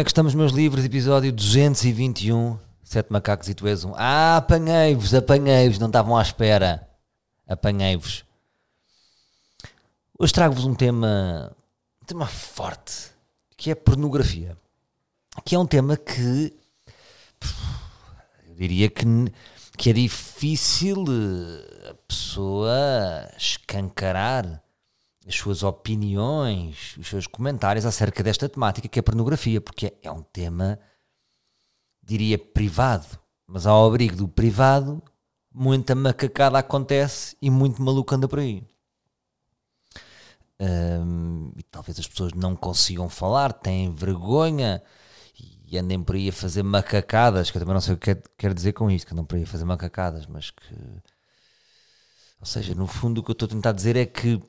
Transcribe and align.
Como 0.00 0.02
é 0.02 0.04
que 0.06 0.12
estamos, 0.12 0.34
meus 0.34 0.52
livros? 0.52 0.82
Episódio 0.82 1.30
221. 1.30 2.58
Sete 2.82 3.12
macacos 3.12 3.50
e 3.50 3.54
tu 3.54 3.68
és 3.68 3.84
um. 3.84 3.92
Ah, 3.94 4.38
apanhei-vos, 4.38 5.12
apanhei-vos. 5.12 5.78
Não 5.78 5.88
estavam 5.88 6.16
à 6.16 6.22
espera. 6.22 6.88
Apanhei-vos. 7.46 8.24
Hoje 10.18 10.32
trago-vos 10.32 10.64
um 10.64 10.74
tema, 10.74 11.54
um 12.00 12.06
tema 12.06 12.24
forte, 12.24 13.10
que 13.58 13.70
é 13.70 13.74
pornografia. 13.74 14.56
Que 15.44 15.54
é 15.54 15.58
um 15.58 15.66
tema 15.66 15.98
que 15.98 16.58
eu 18.48 18.54
diria 18.54 18.88
que, 18.88 19.04
que 19.76 19.90
é 19.90 19.92
difícil 19.92 21.04
eh, 21.10 21.90
a 21.90 21.94
pessoa 22.08 23.30
escancarar 23.36 24.62
as 25.26 25.34
suas 25.34 25.62
opiniões, 25.62 26.96
os 26.96 27.08
seus 27.08 27.26
comentários 27.26 27.84
acerca 27.84 28.22
desta 28.22 28.48
temática 28.48 28.88
que 28.88 28.98
é 28.98 29.00
a 29.00 29.02
pornografia, 29.02 29.60
porque 29.60 29.94
é 30.02 30.10
um 30.10 30.22
tema, 30.22 30.78
diria, 32.02 32.38
privado, 32.38 33.18
mas 33.46 33.66
ao 33.66 33.86
abrigo 33.86 34.16
do 34.16 34.28
privado, 34.28 35.02
muita 35.52 35.94
macacada 35.94 36.58
acontece 36.58 37.36
e 37.40 37.50
muito 37.50 37.82
maluco 37.82 38.14
anda 38.14 38.28
por 38.28 38.38
aí. 38.38 38.64
Um, 40.60 41.52
e 41.56 41.62
talvez 41.62 41.98
as 41.98 42.06
pessoas 42.06 42.32
não 42.32 42.54
consigam 42.54 43.08
falar, 43.08 43.52
têm 43.52 43.94
vergonha 43.94 44.82
e 45.66 45.78
andem 45.78 46.02
por 46.02 46.16
aí 46.16 46.28
a 46.28 46.32
fazer 46.32 46.62
macacadas, 46.62 47.50
que 47.50 47.56
eu 47.56 47.60
também 47.60 47.74
não 47.74 47.80
sei 47.80 47.94
o 47.94 47.96
que 47.96 48.14
quer 48.36 48.52
dizer 48.52 48.72
com 48.72 48.90
isto, 48.90 49.06
que 49.06 49.12
andam 49.12 49.24
por 49.24 49.36
aí 49.36 49.44
a 49.44 49.46
fazer 49.46 49.64
macacadas, 49.64 50.26
mas 50.26 50.50
que. 50.50 50.74
Ou 52.40 52.46
seja, 52.46 52.74
no 52.74 52.86
fundo 52.86 53.20
o 53.20 53.24
que 53.24 53.30
eu 53.30 53.34
estou 53.34 53.46
a 53.46 53.50
tentar 53.50 53.72
dizer 53.72 53.96
é 53.96 54.04
que 54.04 54.40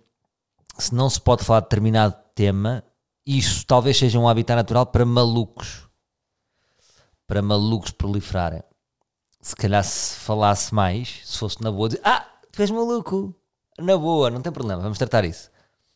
se 0.77 0.93
não 0.93 1.09
se 1.09 1.19
pode 1.19 1.43
falar 1.43 1.59
de 1.59 1.65
determinado 1.65 2.15
tema, 2.33 2.83
isso 3.25 3.65
talvez 3.65 3.97
seja 3.97 4.19
um 4.19 4.27
habitat 4.27 4.55
natural 4.55 4.85
para 4.85 5.05
malucos. 5.05 5.87
Para 7.27 7.41
malucos 7.41 7.91
proliferarem. 7.91 8.63
Se 9.41 9.55
calhar 9.55 9.83
se 9.83 10.15
falasse 10.19 10.73
mais, 10.73 11.21
se 11.25 11.37
fosse 11.37 11.61
na 11.61 11.71
boa, 11.71 11.89
dizer, 11.89 12.01
ah, 12.03 12.25
tu 12.51 12.61
és 12.61 12.69
maluco. 12.69 13.33
Na 13.79 13.97
boa, 13.97 14.29
não 14.29 14.41
tem 14.41 14.51
problema, 14.51 14.81
vamos 14.81 14.97
tratar 14.97 15.25
isso. 15.25 15.49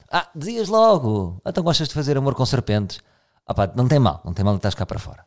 Ah, 0.09 0.29
dizias 0.35 0.69
logo, 0.69 1.41
então 1.45 1.63
gostas 1.63 1.87
de 1.87 1.93
fazer 1.93 2.17
amor 2.17 2.35
com 2.35 2.45
serpentes. 2.45 2.99
Ah 3.45 3.53
pá, 3.53 3.71
não 3.75 3.87
tem 3.87 3.99
mal, 3.99 4.21
não 4.23 4.33
tem 4.33 4.43
mal 4.45 4.55
estás 4.55 4.73
cá 4.73 4.85
para 4.85 4.99
fora. 4.99 5.25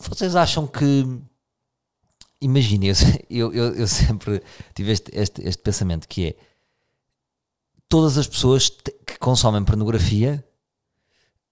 vocês 0.00 0.36
acham 0.36 0.66
que 0.66 1.06
imagine, 2.42 2.88
eu, 3.30 3.52
eu, 3.52 3.74
eu, 3.74 3.86
sempre 3.86 4.42
tive 4.74 4.92
este, 4.92 5.10
este, 5.14 5.42
este, 5.46 5.62
pensamento 5.62 6.08
que 6.08 6.28
é 6.28 6.36
todas 7.88 8.18
as 8.18 8.26
pessoas 8.26 8.68
que 8.68 9.18
consomem 9.18 9.64
pornografia 9.64 10.44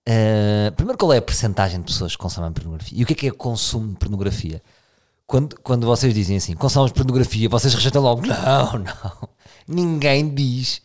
uh, 0.08 0.72
primeiro 0.72 0.98
qual 0.98 1.12
é 1.12 1.18
a 1.18 1.22
percentagem 1.22 1.80
de 1.80 1.86
pessoas 1.86 2.12
que 2.12 2.18
consomem 2.18 2.52
pornografia? 2.52 2.98
E 2.98 3.02
o 3.02 3.06
que 3.06 3.12
é 3.12 3.16
que 3.16 3.26
é 3.28 3.30
consumo 3.30 3.88
de 3.88 3.96
pornografia? 3.96 4.62
Quando, 5.26 5.58
quando 5.60 5.86
vocês 5.86 6.12
dizem 6.12 6.36
assim 6.36 6.54
consomem 6.54 6.92
pornografia, 6.92 7.48
vocês 7.48 7.72
rejeitam 7.72 8.02
logo. 8.02 8.26
Não, 8.26 8.78
não, 8.78 9.28
ninguém 9.66 10.34
diz. 10.34 10.82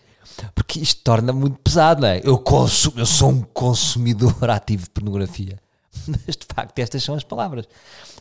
Porque 0.54 0.80
isto 0.80 1.02
torna 1.02 1.32
muito 1.32 1.58
pesado, 1.60 2.02
não 2.02 2.10
é? 2.10 2.22
Eu, 2.24 2.38
consumo, 2.38 3.00
eu 3.00 3.06
sou 3.06 3.30
um 3.30 3.42
consumidor 3.42 4.50
ativo 4.52 4.84
de 4.84 4.90
pornografia 4.90 5.65
mas 6.08 6.36
de 6.36 6.46
facto 6.54 6.80
estas 6.80 7.04
são 7.04 7.16
as 7.16 7.24
palavras. 7.24 7.68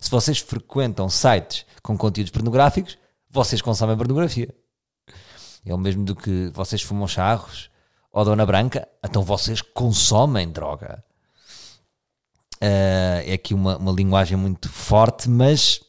Se 0.01 0.11
vocês 0.11 0.39
frequentam 0.39 1.09
sites 1.09 1.65
com 1.83 1.97
conteúdos 1.97 2.31
pornográficos, 2.31 2.99
vocês 3.31 3.61
consomem 3.61 3.97
pornografia. 3.97 4.55
É 5.65 5.75
o 5.75 5.79
mesmo 5.79 6.05
do 6.05 6.15
que 6.15 6.51
vocês 6.53 6.83
fumam 6.83 7.09
charros 7.09 7.71
ou 8.13 8.25
Dona 8.25 8.47
Branca, 8.47 8.87
então 9.03 9.23
vocês 9.23 9.61
consomem 9.61 10.49
droga. 10.49 11.03
Uh, 12.63 13.21
é 13.27 13.33
aqui 13.33 13.53
uma, 13.53 13.77
uma 13.77 13.93
linguagem 13.93 14.37
muito 14.37 14.69
forte, 14.69 15.29
mas 15.29 15.81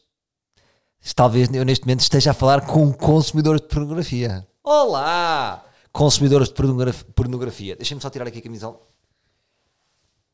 talvez 1.14 1.52
eu 1.54 1.64
neste 1.64 1.84
momento 1.84 2.00
esteja 2.00 2.32
a 2.32 2.34
falar 2.34 2.66
com 2.66 2.92
consumidores 2.92 3.60
de 3.60 3.68
pornografia. 3.68 4.46
Olá! 4.64 5.64
Consumidores 5.92 6.48
de 6.48 6.54
pornografia. 7.14 7.76
Deixem-me 7.76 8.02
só 8.02 8.10
tirar 8.10 8.26
aqui 8.26 8.40
a 8.40 8.42
camisola. 8.42 8.80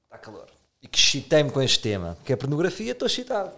Está 0.06 0.18
calor 0.18 0.51
e 0.82 0.88
que 0.88 0.98
excitei-me 0.98 1.50
com 1.50 1.62
este 1.62 1.78
tema, 1.78 2.18
que 2.24 2.32
é 2.32 2.36
pornografia, 2.36 2.92
estou 2.92 3.06
excitado. 3.06 3.52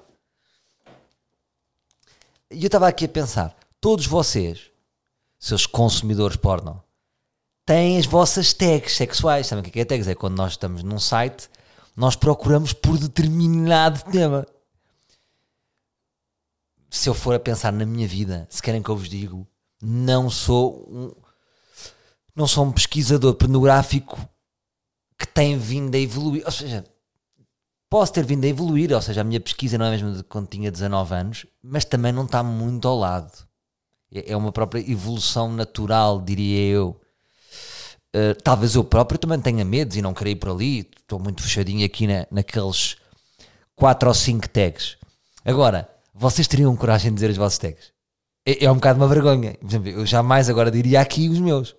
E 2.51 2.63
eu 2.63 2.67
estava 2.67 2.87
aqui 2.87 3.07
a 3.07 3.09
pensar, 3.09 3.57
todos 3.81 4.07
vocês, 4.07 4.71
seus 5.39 5.67
consumidores 5.67 6.37
porno, 6.37 6.83
têm 7.65 7.99
as 7.99 8.07
vossas 8.07 8.53
tags 8.53 8.95
sexuais. 8.95 9.47
Sabem 9.47 9.65
o 9.65 9.71
que 9.71 9.79
é, 9.79 9.83
é 9.83 9.85
tags? 9.85 10.07
É 10.07 10.15
quando 10.15 10.37
nós 10.37 10.53
estamos 10.53 10.83
num 10.83 10.99
site, 10.99 11.49
nós 11.97 12.15
procuramos 12.15 12.73
por 12.73 12.99
determinado 12.99 14.03
tema. 14.11 14.47
Se 16.91 17.09
eu 17.09 17.15
for 17.15 17.35
a 17.35 17.41
pensar 17.41 17.73
na 17.73 17.87
minha 17.87 18.07
vida, 18.07 18.47
se 18.51 18.63
querem 18.63 18.83
que 18.83 18.89
eu 18.89 18.97
vos 18.97 19.09
digo, 19.09 19.47
não 19.83 20.31
sou 20.31 20.87
um, 20.89 21.13
não 22.37 22.47
sou 22.47 22.65
um 22.65 22.73
pesquisador 22.73 23.35
pornográfico 23.35 24.29
que 25.19 25.27
tem 25.27 25.59
vindo 25.59 25.95
a 25.95 25.99
evoluir. 25.99 26.45
Ou 26.45 26.53
seja, 26.53 26.85
posso 27.95 28.13
ter 28.13 28.27
vindo 28.27 28.45
a 28.45 28.49
evoluir, 28.49 28.93
ou 28.93 29.01
seja, 29.01 29.21
a 29.21 29.25
minha 29.25 29.39
pesquisa 29.39 29.79
não 29.79 29.87
é 29.87 29.91
mesmo 29.93 30.17
de 30.17 30.25
quando 30.25 30.49
tinha 30.49 30.69
19 30.69 31.15
anos, 31.15 31.47
mas 31.63 31.85
também 31.85 32.11
não 32.11 32.25
está 32.25 32.43
muito 32.43 32.89
ao 32.89 32.99
lado. 32.99 33.31
É, 34.13 34.33
é 34.33 34.37
uma 34.37 34.51
própria 34.51 34.81
evolução 34.81 35.53
natural, 35.53 36.21
diria 36.21 36.73
eu. 36.73 37.01
Uh, 38.13 38.35
talvez 38.43 38.75
eu 38.75 38.83
próprio 38.83 39.17
também 39.17 39.39
tenha 39.41 39.65
medos 39.65 39.97
e 39.97 40.03
não 40.03 40.13
queria 40.13 40.33
ir 40.33 40.37
por 40.37 40.51
ali, 40.51 40.91
estou 40.99 41.21
muito 41.21 41.41
fechadinho 41.41 41.87
aqui 41.87 42.09
na, 42.09 42.27
naqueles 42.33 42.97
4 43.77 44.09
ou 44.09 44.15
5 44.15 44.49
tags. 44.49 44.97
Agora, 45.45 45.89
vocês 46.13 46.49
teriam 46.49 46.75
coragem 46.75 47.13
de 47.13 47.15
dizer 47.15 47.31
os 47.31 47.37
vossos 47.37 47.59
tags? 47.59 47.93
É, 48.45 48.65
é 48.65 48.73
um 48.73 48.75
bocado 48.75 48.99
uma 48.99 49.07
vergonha. 49.07 49.57
Eu 49.85 50.05
jamais 50.05 50.51
agora 50.51 50.69
diria 50.69 51.01
aqui 51.01 51.29
os 51.29 51.39
meus. 51.39 51.77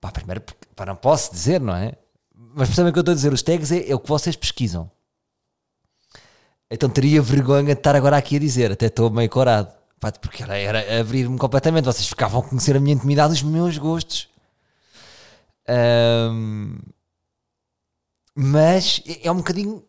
Pá, 0.00 0.10
primeiro, 0.10 0.42
pá, 0.74 0.86
não 0.86 0.96
posso 0.96 1.30
dizer, 1.30 1.60
não 1.60 1.76
é? 1.76 1.92
Mas 2.54 2.68
percebem 2.68 2.90
o 2.90 2.92
que 2.92 2.98
eu 2.98 3.02
estou 3.02 3.12
a 3.12 3.14
dizer? 3.14 3.32
Os 3.32 3.42
tags 3.42 3.72
é, 3.72 3.90
é, 3.90 3.94
o 3.94 4.00
que 4.00 4.08
vocês 4.08 4.36
pesquisam. 4.36 4.90
Então 6.70 6.88
teria 6.88 7.20
vergonha 7.20 7.64
de 7.64 7.72
estar 7.72 7.94
agora 7.94 8.16
aqui 8.16 8.36
a 8.36 8.40
dizer, 8.40 8.72
até 8.72 8.86
estou 8.86 9.10
meio 9.10 9.28
corado. 9.28 9.72
Porque 10.20 10.42
era, 10.42 10.56
era 10.56 11.00
abrir-me 11.00 11.38
completamente. 11.38 11.84
Vocês 11.84 12.08
ficavam 12.08 12.40
a 12.40 12.42
conhecer 12.42 12.76
a 12.76 12.80
minha 12.80 12.94
intimidade, 12.94 13.34
os 13.34 13.42
meus 13.42 13.78
gostos. 13.78 14.28
Um, 15.68 16.78
mas 18.34 19.00
é, 19.06 19.28
é 19.28 19.32
um 19.32 19.36
bocadinho 19.36 19.84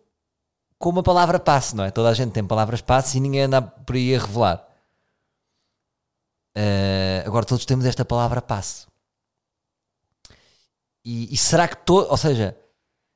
como 0.78 1.00
a 1.00 1.04
palavra 1.04 1.40
passe, 1.40 1.76
não 1.76 1.84
é? 1.84 1.92
Toda 1.92 2.10
a 2.10 2.14
gente 2.14 2.32
tem 2.32 2.46
palavras 2.46 2.82
passe 2.82 3.18
e 3.18 3.22
ninguém 3.22 3.44
anda 3.44 3.62
por 3.62 3.96
aí 3.96 4.16
a 4.16 4.20
revelar. 4.20 4.68
Uh, 6.56 7.26
agora 7.26 7.46
todos 7.46 7.66
temos 7.66 7.86
esta 7.86 8.06
palavra 8.06 8.42
passe. 8.42 8.86
E, 11.04 11.34
e 11.34 11.38
será 11.38 11.68
que 11.68 11.78
todo, 11.78 12.10
ou 12.10 12.18
seja, 12.18 12.56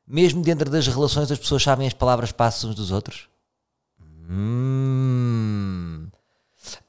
mesmo 0.05 0.41
dentro 0.41 0.69
das 0.69 0.87
relações 0.87 1.31
as 1.31 1.39
pessoas 1.39 1.63
sabem 1.63 1.87
as 1.87 1.93
palavras 1.93 2.31
passos 2.31 2.69
uns 2.69 2.75
dos 2.75 2.91
outros? 2.91 3.29
Hum. 4.29 6.07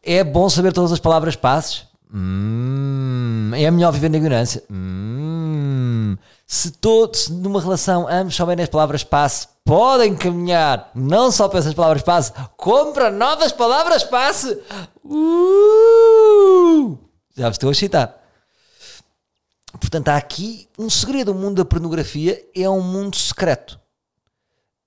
É 0.02 0.24
bom 0.24 0.48
saber 0.48 0.72
todas 0.72 0.90
as 0.90 0.98
palavras 0.98 1.36
passos? 1.36 1.86
Hum. 2.12 3.50
É 3.54 3.70
melhor 3.70 3.92
viver 3.92 4.08
na 4.10 4.16
ignorância? 4.16 4.64
Hum. 4.70 6.16
Se, 6.46 6.70
todo, 6.72 7.14
se 7.14 7.32
numa 7.32 7.60
relação 7.60 8.08
ambos 8.08 8.34
souberem 8.34 8.62
as 8.64 8.70
palavras 8.70 9.04
passe, 9.04 9.46
podem 9.64 10.16
caminhar 10.16 10.90
não 10.94 11.30
só 11.30 11.46
para 11.46 11.58
essas 11.58 11.74
palavras 11.74 12.02
passe, 12.02 12.32
como 12.56 12.92
para 12.92 13.10
novas 13.10 13.52
palavras 13.52 14.02
passe. 14.02 14.58
Uh! 15.04 16.98
Já 17.36 17.48
vos 17.48 17.54
estou 17.54 17.68
a 17.68 17.72
excitar. 17.72 18.18
Portanto, 19.80 20.08
há 20.08 20.16
aqui 20.16 20.68
um 20.78 20.90
segredo. 20.90 21.32
O 21.32 21.34
mundo 21.34 21.56
da 21.56 21.64
pornografia 21.64 22.44
é 22.54 22.68
um 22.68 22.80
mundo 22.80 23.16
secreto. 23.16 23.80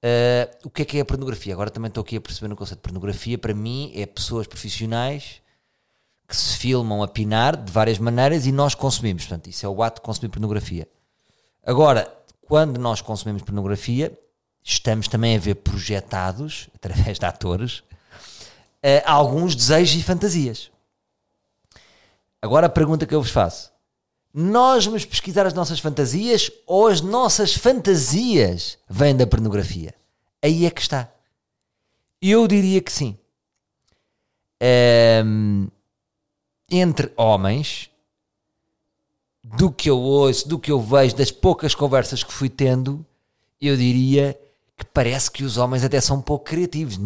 Uh, 0.03 0.67
o 0.67 0.69
que 0.69 0.81
é 0.81 0.85
que 0.85 0.97
é 0.97 1.01
a 1.01 1.05
pornografia? 1.05 1.53
Agora 1.53 1.69
também 1.69 1.89
estou 1.89 2.01
aqui 2.01 2.17
a 2.17 2.21
perceber 2.21 2.47
no 2.47 2.55
conceito 2.55 2.79
de 2.79 2.83
pornografia. 2.83 3.37
Para 3.37 3.53
mim, 3.53 3.91
é 3.95 4.05
pessoas 4.05 4.47
profissionais 4.47 5.41
que 6.27 6.35
se 6.35 6.57
filmam 6.57 7.03
a 7.03 7.07
pinar 7.07 7.55
de 7.55 7.71
várias 7.71 7.99
maneiras 7.99 8.45
e 8.45 8.51
nós 8.51 8.73
consumimos. 8.73 9.25
Portanto, 9.25 9.47
isso 9.47 9.65
é 9.65 9.69
o 9.69 9.83
ato 9.83 10.01
de 10.01 10.05
consumir 10.05 10.29
pornografia. 10.29 10.87
Agora, 11.63 12.11
quando 12.41 12.79
nós 12.79 13.01
consumimos 13.01 13.43
pornografia, 13.43 14.17
estamos 14.63 15.07
também 15.07 15.35
a 15.35 15.39
ver 15.39 15.55
projetados, 15.55 16.69
através 16.75 17.19
de 17.19 17.25
atores, 17.25 17.79
uh, 17.79 19.03
alguns 19.05 19.55
desejos 19.55 19.99
e 19.99 20.03
fantasias. 20.03 20.71
Agora 22.41 22.65
a 22.65 22.69
pergunta 22.69 23.05
que 23.05 23.13
eu 23.13 23.21
vos 23.21 23.31
faço: 23.31 23.70
nós 24.33 24.85
vamos 24.85 25.05
pesquisar 25.05 25.45
as 25.45 25.53
nossas 25.53 25.79
fantasias 25.79 26.51
ou 26.65 26.87
as 26.87 27.01
nossas 27.01 27.53
fantasias 27.53 28.77
vêm 28.89 29.15
da 29.15 29.27
pornografia? 29.27 29.93
Aí 30.41 30.65
é 30.65 30.69
que 30.69 30.81
está. 30.81 31.11
Eu 32.21 32.47
diria 32.47 32.81
que 32.81 32.91
sim. 32.91 33.17
Um, 35.25 35.67
entre 36.69 37.11
homens, 37.17 37.89
do 39.43 39.71
que 39.71 39.89
eu 39.89 39.99
ouço, 39.99 40.47
do 40.47 40.59
que 40.59 40.71
eu 40.71 40.79
vejo, 40.79 41.15
das 41.15 41.31
poucas 41.31 41.75
conversas 41.75 42.23
que 42.23 42.31
fui 42.31 42.49
tendo, 42.49 43.05
eu 43.59 43.75
diria 43.75 44.39
que 44.77 44.85
parece 44.85 45.29
que 45.29 45.43
os 45.43 45.57
homens 45.57 45.83
até 45.83 45.99
são 45.99 46.17
um 46.17 46.21
pouco 46.21 46.45
criativos. 46.45 46.97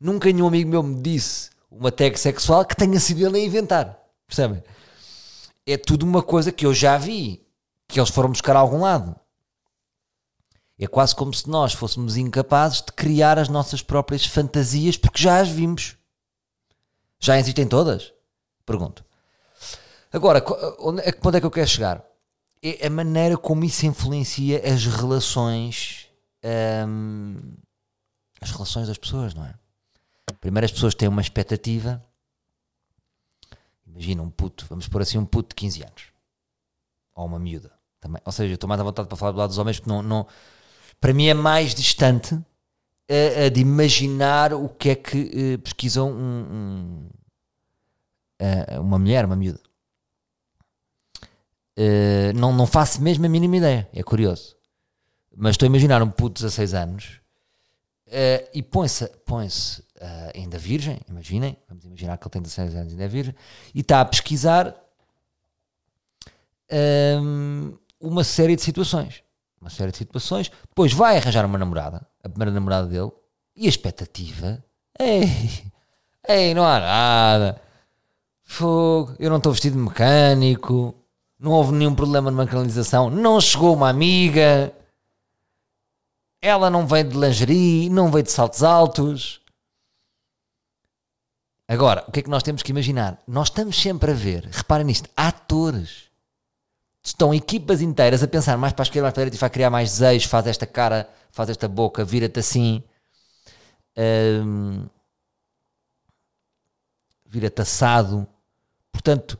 Nunca 0.00 0.32
nenhum 0.32 0.46
amigo 0.46 0.70
meu 0.70 0.82
me 0.82 1.00
disse 1.00 1.50
uma 1.70 1.92
tag 1.92 2.18
sexual 2.18 2.64
que 2.64 2.76
tenha 2.76 2.98
sido 2.98 3.26
ele 3.26 3.38
a 3.38 3.44
inventar. 3.44 3.98
Percebem? 4.26 4.62
É 5.70 5.76
tudo 5.76 6.06
uma 6.06 6.22
coisa 6.22 6.50
que 6.50 6.64
eu 6.64 6.72
já 6.72 6.96
vi, 6.96 7.46
que 7.86 8.00
eles 8.00 8.08
foram 8.08 8.30
buscar 8.30 8.56
a 8.56 8.60
algum 8.60 8.80
lado. 8.80 9.14
É 10.78 10.86
quase 10.86 11.14
como 11.14 11.34
se 11.34 11.46
nós 11.46 11.74
fôssemos 11.74 12.16
incapazes 12.16 12.80
de 12.80 12.92
criar 12.92 13.38
as 13.38 13.50
nossas 13.50 13.82
próprias 13.82 14.24
fantasias 14.24 14.96
porque 14.96 15.22
já 15.22 15.38
as 15.38 15.48
vimos. 15.50 15.98
Já 17.20 17.38
existem 17.38 17.68
todas? 17.68 18.14
Pergunto. 18.64 19.04
Agora, 20.10 20.42
onde, 20.78 21.02
que 21.02 21.20
ponto 21.20 21.36
é 21.36 21.40
que 21.40 21.44
eu 21.44 21.50
quero 21.50 21.68
chegar? 21.68 22.02
É 22.62 22.86
a 22.86 22.90
maneira 22.90 23.36
como 23.36 23.62
isso 23.62 23.84
influencia 23.84 24.62
as 24.72 24.86
relações. 24.86 26.06
Hum, 26.86 27.56
as 28.40 28.52
relações 28.52 28.88
das 28.88 28.96
pessoas, 28.96 29.34
não 29.34 29.44
é? 29.44 29.54
Primeiro 30.40 30.64
as 30.64 30.72
pessoas 30.72 30.94
têm 30.94 31.08
uma 31.08 31.20
expectativa. 31.20 32.02
Imagina 33.98 34.22
um 34.22 34.30
puto, 34.30 34.64
vamos 34.68 34.86
pôr 34.86 35.02
assim 35.02 35.18
um 35.18 35.26
puto 35.26 35.48
de 35.48 35.54
15 35.56 35.82
anos. 35.82 36.04
Ou 37.16 37.26
uma 37.26 37.38
miúda. 37.38 37.72
Também. 38.00 38.22
Ou 38.24 38.30
seja, 38.30 38.52
eu 38.52 38.54
estou 38.54 38.68
mais 38.68 38.80
à 38.80 38.84
vontade 38.84 39.08
para 39.08 39.16
falar 39.16 39.32
do 39.32 39.38
lado 39.38 39.48
dos 39.48 39.58
homens 39.58 39.80
porque 39.80 39.90
não, 39.90 40.02
não 40.02 40.24
para 41.00 41.12
mim 41.12 41.26
é 41.26 41.34
mais 41.34 41.74
distante 41.74 42.34
uh, 42.34 43.50
de 43.52 43.60
imaginar 43.60 44.54
o 44.54 44.68
que 44.68 44.90
é 44.90 44.94
que 44.94 45.56
uh, 45.56 45.58
pesquisam 45.58 46.12
um, 46.12 46.46
um, 46.52 47.10
uh, 48.40 48.80
uma 48.80 49.00
mulher, 49.00 49.24
uma 49.24 49.34
miúda. 49.34 49.60
não, 52.36 52.52
não 52.52 52.68
faço 52.68 53.02
mesmo 53.02 53.26
a 53.26 53.28
mínima 53.28 53.56
ideia, 53.56 53.88
é 53.92 54.02
curioso. 54.04 54.56
Mas 55.36 55.54
estou 55.54 55.66
a 55.66 55.70
imaginar 55.70 56.00
um 56.02 56.10
puto 56.10 56.36
de 56.36 56.42
16 56.44 56.74
anos 56.74 57.20
e 58.54 58.62
põe-se 58.62 59.08
põe 59.26 59.48
ainda 60.34 60.58
virgem, 60.58 61.00
imaginem, 61.08 61.56
vamos 61.68 61.84
imaginar 61.84 62.16
que 62.16 62.24
ele 62.24 62.30
tem 62.30 62.42
16 62.42 62.74
anos 62.74 62.92
e 62.92 62.94
ainda 62.94 63.04
é 63.04 63.08
virgem, 63.08 63.34
e 63.74 63.80
está 63.80 64.00
a 64.00 64.04
pesquisar 64.04 64.74
um, 67.22 67.76
uma 68.00 68.24
série 68.24 68.56
de 68.56 68.62
situações. 68.62 69.22
Uma 69.60 69.70
série 69.70 69.90
de 69.90 69.98
situações, 69.98 70.50
depois 70.68 70.92
vai 70.92 71.16
arranjar 71.16 71.44
uma 71.44 71.58
namorada, 71.58 72.06
a 72.22 72.28
primeira 72.28 72.52
namorada 72.52 72.86
dele, 72.86 73.10
e 73.56 73.66
a 73.66 73.68
expectativa, 73.68 74.64
ei, 74.98 75.28
ei, 76.28 76.54
não 76.54 76.64
há 76.64 76.78
nada, 76.78 77.60
fogo, 78.44 79.16
eu 79.18 79.28
não 79.28 79.38
estou 79.38 79.50
vestido 79.50 79.76
de 79.76 79.82
mecânico, 79.82 80.94
não 81.38 81.50
houve 81.50 81.72
nenhum 81.72 81.94
problema 81.94 82.30
numa 82.30 82.46
canalização, 82.46 83.10
não 83.10 83.40
chegou 83.40 83.74
uma 83.74 83.88
amiga, 83.88 84.72
ela 86.40 86.70
não 86.70 86.86
veio 86.86 87.04
de 87.04 87.16
lingerie, 87.16 87.90
não 87.90 88.10
veio 88.10 88.22
de 88.22 88.30
saltos 88.30 88.62
altos. 88.62 89.40
Agora, 91.68 92.02
o 92.08 92.10
que 92.10 92.20
é 92.20 92.22
que 92.22 92.30
nós 92.30 92.42
temos 92.42 92.62
que 92.62 92.72
imaginar? 92.72 93.22
Nós 93.28 93.48
estamos 93.48 93.80
sempre 93.80 94.10
a 94.10 94.14
ver, 94.14 94.48
reparem 94.50 94.86
nisto, 94.86 95.10
atores 95.14 96.08
estão 97.04 97.34
equipas 97.34 97.82
inteiras 97.82 98.22
a 98.22 98.28
pensar 98.28 98.56
mais 98.56 98.72
para 98.72 98.82
a 98.82 98.86
esquerda, 98.86 99.04
mais 99.04 99.14
para 99.14 99.22
a 99.22 99.24
direita 99.24 99.36
e 99.36 99.40
vai 99.40 99.50
criar 99.50 99.70
mais 99.70 99.90
desejos, 99.90 100.28
faz 100.28 100.46
esta 100.46 100.66
cara, 100.66 101.08
faz 101.30 101.48
esta 101.50 101.68
boca, 101.68 102.04
vira-te 102.04 102.40
assim. 102.40 102.82
Vira-te 107.26 107.62
assado. 107.62 108.26
Portanto, 108.92 109.38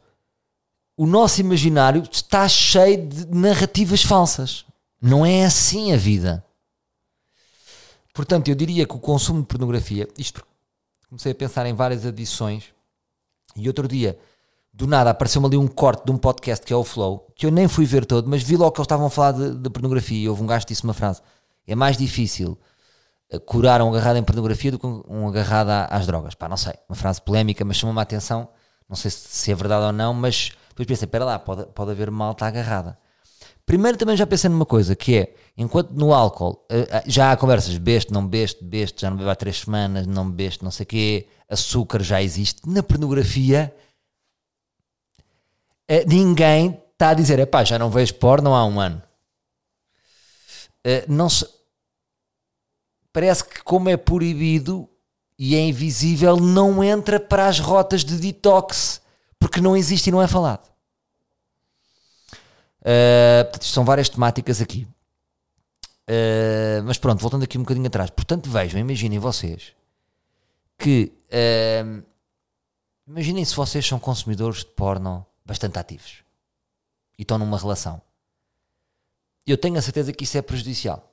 o 0.97 1.07
nosso 1.07 1.41
imaginário 1.41 2.03
está 2.11 2.49
cheio 2.49 3.07
de 3.07 3.27
narrativas 3.27 4.03
falsas. 4.03 4.65
Não 5.01 5.25
é 5.25 5.45
assim 5.45 5.93
a 5.93 5.97
vida. 5.97 6.45
Portanto, 8.13 8.49
eu 8.49 8.55
diria 8.55 8.87
que 8.87 8.95
o 8.95 8.99
consumo 8.99 9.41
de 9.41 9.47
pornografia, 9.47 10.09
isto 10.19 10.45
comecei 11.09 11.33
a 11.33 11.35
pensar 11.35 11.67
em 11.67 11.75
várias 11.75 12.05
adições, 12.07 12.73
e 13.57 13.67
outro 13.67 13.89
dia 13.89 14.19
do 14.73 14.87
nada 14.87 15.11
apareceu-me 15.11 15.49
ali 15.49 15.57
um 15.57 15.67
corte 15.67 16.05
de 16.05 16.13
um 16.13 16.17
podcast 16.17 16.65
que 16.65 16.73
é 16.73 16.77
o 16.77 16.85
Flow, 16.85 17.33
que 17.35 17.47
eu 17.47 17.51
nem 17.51 17.67
fui 17.67 17.85
ver 17.85 18.07
todo, 18.07 18.29
mas 18.29 18.43
vi 18.43 18.57
logo 18.57 18.71
que 18.71 18.79
eles 18.79 18.85
estavam 18.85 19.07
a 19.07 19.11
falar 19.11 19.33
de, 19.33 19.57
de 19.57 19.71
pornografia 19.71 20.25
e 20.25 20.29
houve 20.29 20.43
um 20.43 20.47
gajo 20.47 20.65
que 20.65 20.73
disse 20.73 20.85
uma 20.85 20.95
frase: 20.95 21.21
é 21.67 21.75
mais 21.75 21.97
difícil 21.97 22.57
eh, 23.31 23.39
curar 23.39 23.83
um 23.83 23.89
agarrado 23.89 24.19
em 24.19 24.23
pornografia 24.23 24.71
do 24.71 24.79
que 24.79 24.87
um 24.87 25.27
agarrado 25.27 25.71
às 25.91 26.07
drogas. 26.07 26.35
Pá, 26.35 26.49
não 26.49 26.57
sei, 26.57 26.75
uma 26.89 26.95
frase 26.95 27.21
polémica, 27.21 27.65
mas 27.65 27.77
chamou-me 27.77 27.99
a 27.99 28.03
atenção. 28.03 28.49
Não 28.89 28.97
sei 28.97 29.11
se, 29.11 29.29
se, 29.29 29.53
é 29.53 29.55
verdade 29.55 29.85
ou 29.85 29.93
não, 29.93 30.15
mas 30.15 30.53
depois 30.69 30.87
pensei: 30.87 31.07
espera 31.07 31.25
lá, 31.25 31.39
pode, 31.39 31.67
pode 31.73 31.91
haver 31.91 32.11
malta 32.11 32.47
agarrada. 32.47 32.99
Primeiro 33.69 33.99
também 33.99 34.17
já 34.17 34.27
pensei 34.27 34.49
numa 34.49 34.65
coisa, 34.65 34.97
que 34.97 35.15
é, 35.15 35.35
enquanto 35.55 35.91
no 35.91 36.15
álcool 36.15 36.65
eh, 36.71 36.89
eh, 36.91 37.05
já 37.07 37.31
há 37.31 37.37
conversas, 37.37 37.77
beste, 37.77 38.11
não 38.11 38.27
beste, 38.27 38.65
beste, 38.65 39.03
já 39.03 39.11
não 39.11 39.19
bebo 39.19 39.29
há 39.29 39.35
três 39.37 39.59
semanas, 39.59 40.07
não 40.07 40.31
beste, 40.31 40.65
não 40.65 40.71
sei 40.71 40.85
o 40.85 40.87
quê, 40.87 41.29
açúcar 41.47 42.03
já 42.03 42.23
existe, 42.23 42.63
na 42.67 42.83
pornografia 42.83 43.71
uh, 45.91 46.09
ninguém 46.09 46.83
está 46.95 47.11
a 47.11 47.15
dizer, 47.15 47.47
pá, 47.47 47.63
já 47.63 47.79
não 47.79 47.91
vejo 47.91 48.15
porno 48.15 48.55
há 48.55 48.65
um 48.65 48.81
ano. 48.81 49.03
Não 51.07 51.29
se... 51.29 51.47
Parece 53.13 53.45
que 53.45 53.63
como 53.63 53.91
é 53.91 53.99
proibido 53.99 54.89
e 55.39 55.55
é 55.55 55.61
invisível, 55.61 56.39
não 56.39 56.83
entra 56.83 57.21
para 57.21 57.47
as 57.47 57.61
rotas 57.61 58.03
de 58.03 58.17
detox, 58.17 59.03
porque 59.39 59.61
não 59.61 59.77
existe 59.77 60.07
e 60.07 60.11
não 60.11 60.23
é 60.23 60.27
falado. 60.27 60.78
Portanto, 62.81 63.65
são 63.65 63.85
várias 63.85 64.09
temáticas 64.09 64.61
aqui. 64.61 64.87
Uh, 66.09 66.83
mas 66.85 66.97
pronto, 66.97 67.21
voltando 67.21 67.43
aqui 67.43 67.59
um 67.59 67.63
bocadinho 67.63 67.87
atrás. 67.87 68.09
Portanto, 68.09 68.49
vejam, 68.49 68.81
imaginem 68.81 69.19
vocês 69.19 69.75
que. 70.79 71.13
Uh, 71.29 72.03
imaginem 73.07 73.45
se 73.45 73.55
vocês 73.55 73.87
são 73.87 73.99
consumidores 73.99 74.61
de 74.61 74.67
porno 74.67 75.27
bastante 75.45 75.79
ativos 75.79 76.23
e 77.19 77.23
estão 77.23 77.37
numa 77.37 77.59
relação. 77.59 78.01
Eu 79.47 79.59
tenho 79.59 79.79
a 79.79 79.83
certeza 79.83 80.13
que 80.13 80.25
isso 80.25 80.39
é 80.39 80.43
prejudicial. 80.43 81.05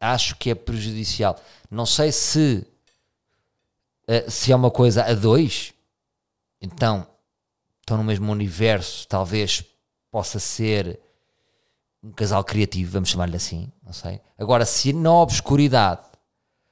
Acho 0.00 0.36
que 0.36 0.50
é 0.50 0.54
prejudicial. 0.54 1.40
Não 1.70 1.86
sei 1.86 2.12
se 2.12 2.66
se 4.28 4.50
é 4.50 4.56
uma 4.56 4.70
coisa 4.70 5.04
a 5.04 5.12
dois, 5.12 5.74
então 6.62 7.06
estão 7.80 7.98
no 7.98 8.04
mesmo 8.04 8.32
universo, 8.32 9.06
talvez 9.06 9.64
possa 10.10 10.38
ser 10.38 10.98
um 12.02 12.12
casal 12.12 12.44
criativo, 12.44 12.92
vamos 12.92 13.08
chamar-lhe 13.08 13.36
assim, 13.36 13.70
não 13.84 13.92
sei. 13.92 14.20
Agora, 14.38 14.64
se 14.64 14.92
na 14.92 15.12
obscuridade 15.12 16.06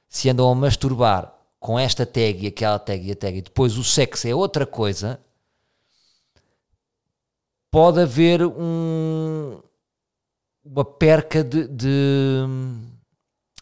se 0.07 0.29
andam 0.29 0.49
a 0.49 0.55
masturbar 0.55 1.33
com 1.59 1.77
esta 1.77 2.05
tag 2.05 2.43
e 2.43 2.47
aquela 2.47 2.79
tag 2.79 3.05
e 3.05 3.11
a 3.11 3.15
tag 3.15 3.37
e 3.37 3.41
depois 3.41 3.77
o 3.77 3.83
sexo 3.83 4.27
é 4.27 4.33
outra 4.33 4.65
coisa, 4.65 5.19
pode 7.71 7.99
haver 7.99 8.43
um, 8.43 9.59
uma 10.63 10.85
perca 10.85 11.43
de, 11.43 11.67
de, 11.67 12.45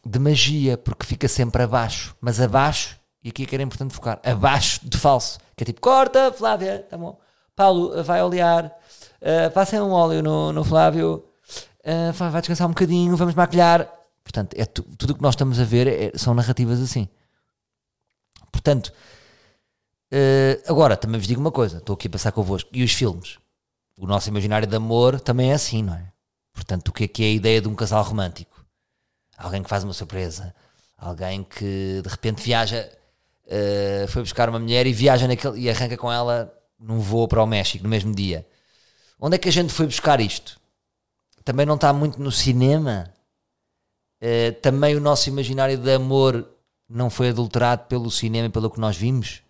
de, 0.05 0.19
magia, 0.19 0.77
porque 0.77 1.05
fica 1.05 1.27
sempre 1.27 1.63
abaixo. 1.63 2.15
Mas 2.21 2.39
abaixo, 2.39 2.99
e 3.23 3.29
aqui 3.29 3.43
é 3.43 3.45
que 3.45 3.55
era 3.55 3.63
importante 3.63 3.93
focar, 3.93 4.19
abaixo 4.23 4.87
de 4.87 4.97
falso. 4.97 5.39
Que 5.55 5.63
é 5.63 5.65
tipo, 5.65 5.81
corta, 5.81 6.31
Flávia, 6.31 6.85
tá 6.89 6.97
bom. 6.97 7.19
Paulo, 7.55 8.03
vai 8.03 8.21
olear, 8.21 8.71
uh, 9.21 9.51
passem 9.51 9.79
um 9.79 9.91
óleo 9.91 10.21
no, 10.21 10.51
no 10.51 10.63
Flávio, 10.63 11.23
uh, 11.81 12.13
vai 12.13 12.41
descansar 12.41 12.67
um 12.67 12.71
bocadinho, 12.71 13.15
vamos 13.15 13.35
maquilhar. 13.35 13.91
Portanto, 14.23 14.55
é 14.57 14.65
tu, 14.65 14.83
tudo 14.97 15.11
o 15.11 15.15
que 15.15 15.21
nós 15.21 15.33
estamos 15.33 15.59
a 15.59 15.63
ver 15.63 15.87
é, 15.87 16.17
são 16.17 16.33
narrativas 16.33 16.81
assim. 16.81 17.07
Portanto, 18.51 18.91
uh, 20.11 20.71
agora 20.71 20.97
também 20.97 21.19
vos 21.19 21.27
digo 21.27 21.41
uma 21.41 21.51
coisa, 21.51 21.77
estou 21.77 21.93
aqui 21.93 22.07
a 22.07 22.11
passar 22.11 22.31
convosco. 22.31 22.69
E 22.73 22.83
os 22.83 22.91
filmes? 22.91 23.37
o 23.99 24.05
nosso 24.05 24.29
imaginário 24.29 24.67
de 24.67 24.75
amor 24.75 25.19
também 25.19 25.51
é 25.51 25.53
assim, 25.53 25.81
não 25.81 25.93
é? 25.93 26.11
Portanto, 26.53 26.89
o 26.89 26.93
que 26.93 27.05
é 27.05 27.07
que 27.07 27.23
é 27.23 27.27
a 27.27 27.31
ideia 27.31 27.61
de 27.61 27.67
um 27.67 27.75
casal 27.75 28.03
romântico? 28.03 28.65
Alguém 29.37 29.61
que 29.61 29.69
faz 29.69 29.83
uma 29.83 29.93
surpresa, 29.93 30.53
alguém 30.97 31.43
que 31.43 32.01
de 32.01 32.09
repente 32.09 32.41
viaja, 32.41 32.89
uh, 33.45 34.07
foi 34.07 34.21
buscar 34.21 34.49
uma 34.49 34.59
mulher 34.59 34.85
e 34.87 34.93
viaja 34.93 35.27
naquele, 35.27 35.59
e 35.59 35.69
arranca 35.69 35.97
com 35.97 36.11
ela 36.11 36.53
num 36.79 36.99
voo 36.99 37.27
para 37.27 37.43
o 37.43 37.47
México 37.47 37.83
no 37.83 37.89
mesmo 37.89 38.13
dia. 38.13 38.47
Onde 39.19 39.35
é 39.35 39.39
que 39.39 39.49
a 39.49 39.51
gente 39.51 39.73
foi 39.73 39.85
buscar 39.85 40.19
isto? 40.19 40.59
Também 41.43 41.65
não 41.65 41.75
está 41.75 41.93
muito 41.93 42.21
no 42.21 42.31
cinema. 42.31 43.13
Uh, 44.21 44.53
também 44.61 44.95
o 44.95 45.01
nosso 45.01 45.29
imaginário 45.29 45.77
de 45.77 45.93
amor 45.93 46.47
não 46.87 47.09
foi 47.09 47.29
adulterado 47.29 47.85
pelo 47.85 48.09
cinema 48.11 48.47
e 48.47 48.51
pelo 48.51 48.69
que 48.69 48.79
nós 48.79 48.97
vimos. 48.97 49.41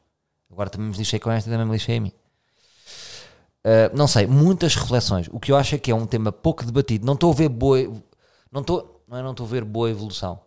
Agora 0.52 0.70
também 0.70 0.90
me 0.90 0.98
lixei 0.98 1.20
com 1.20 1.32
esta, 1.32 1.50
também 1.50 1.66
me 1.66 1.74
lixei 1.74 1.98
a 1.98 2.02
mim. 2.02 2.12
Uh, 3.66 3.96
não 3.96 4.08
sei, 4.08 4.28
muitas 4.28 4.76
reflexões. 4.76 5.28
O 5.32 5.40
que 5.40 5.52
eu 5.52 5.56
acho 5.56 5.74
é 5.74 5.78
que 5.80 5.90
é 5.90 5.96
um 5.96 6.06
tema 6.06 6.32
pouco 6.32 6.64
debatido. 6.64 7.06
Não 7.06 7.14
estou 7.14 7.32
a 7.32 7.36
ver 7.36 7.50
boa. 7.50 7.80
Não 8.52 8.62
estou, 8.62 9.04
não, 9.08 9.18
é, 9.18 9.24
não 9.24 9.32
estou 9.32 9.46
a 9.46 9.50
ver 9.50 9.64
boa 9.64 9.90
evolução. 9.90 10.40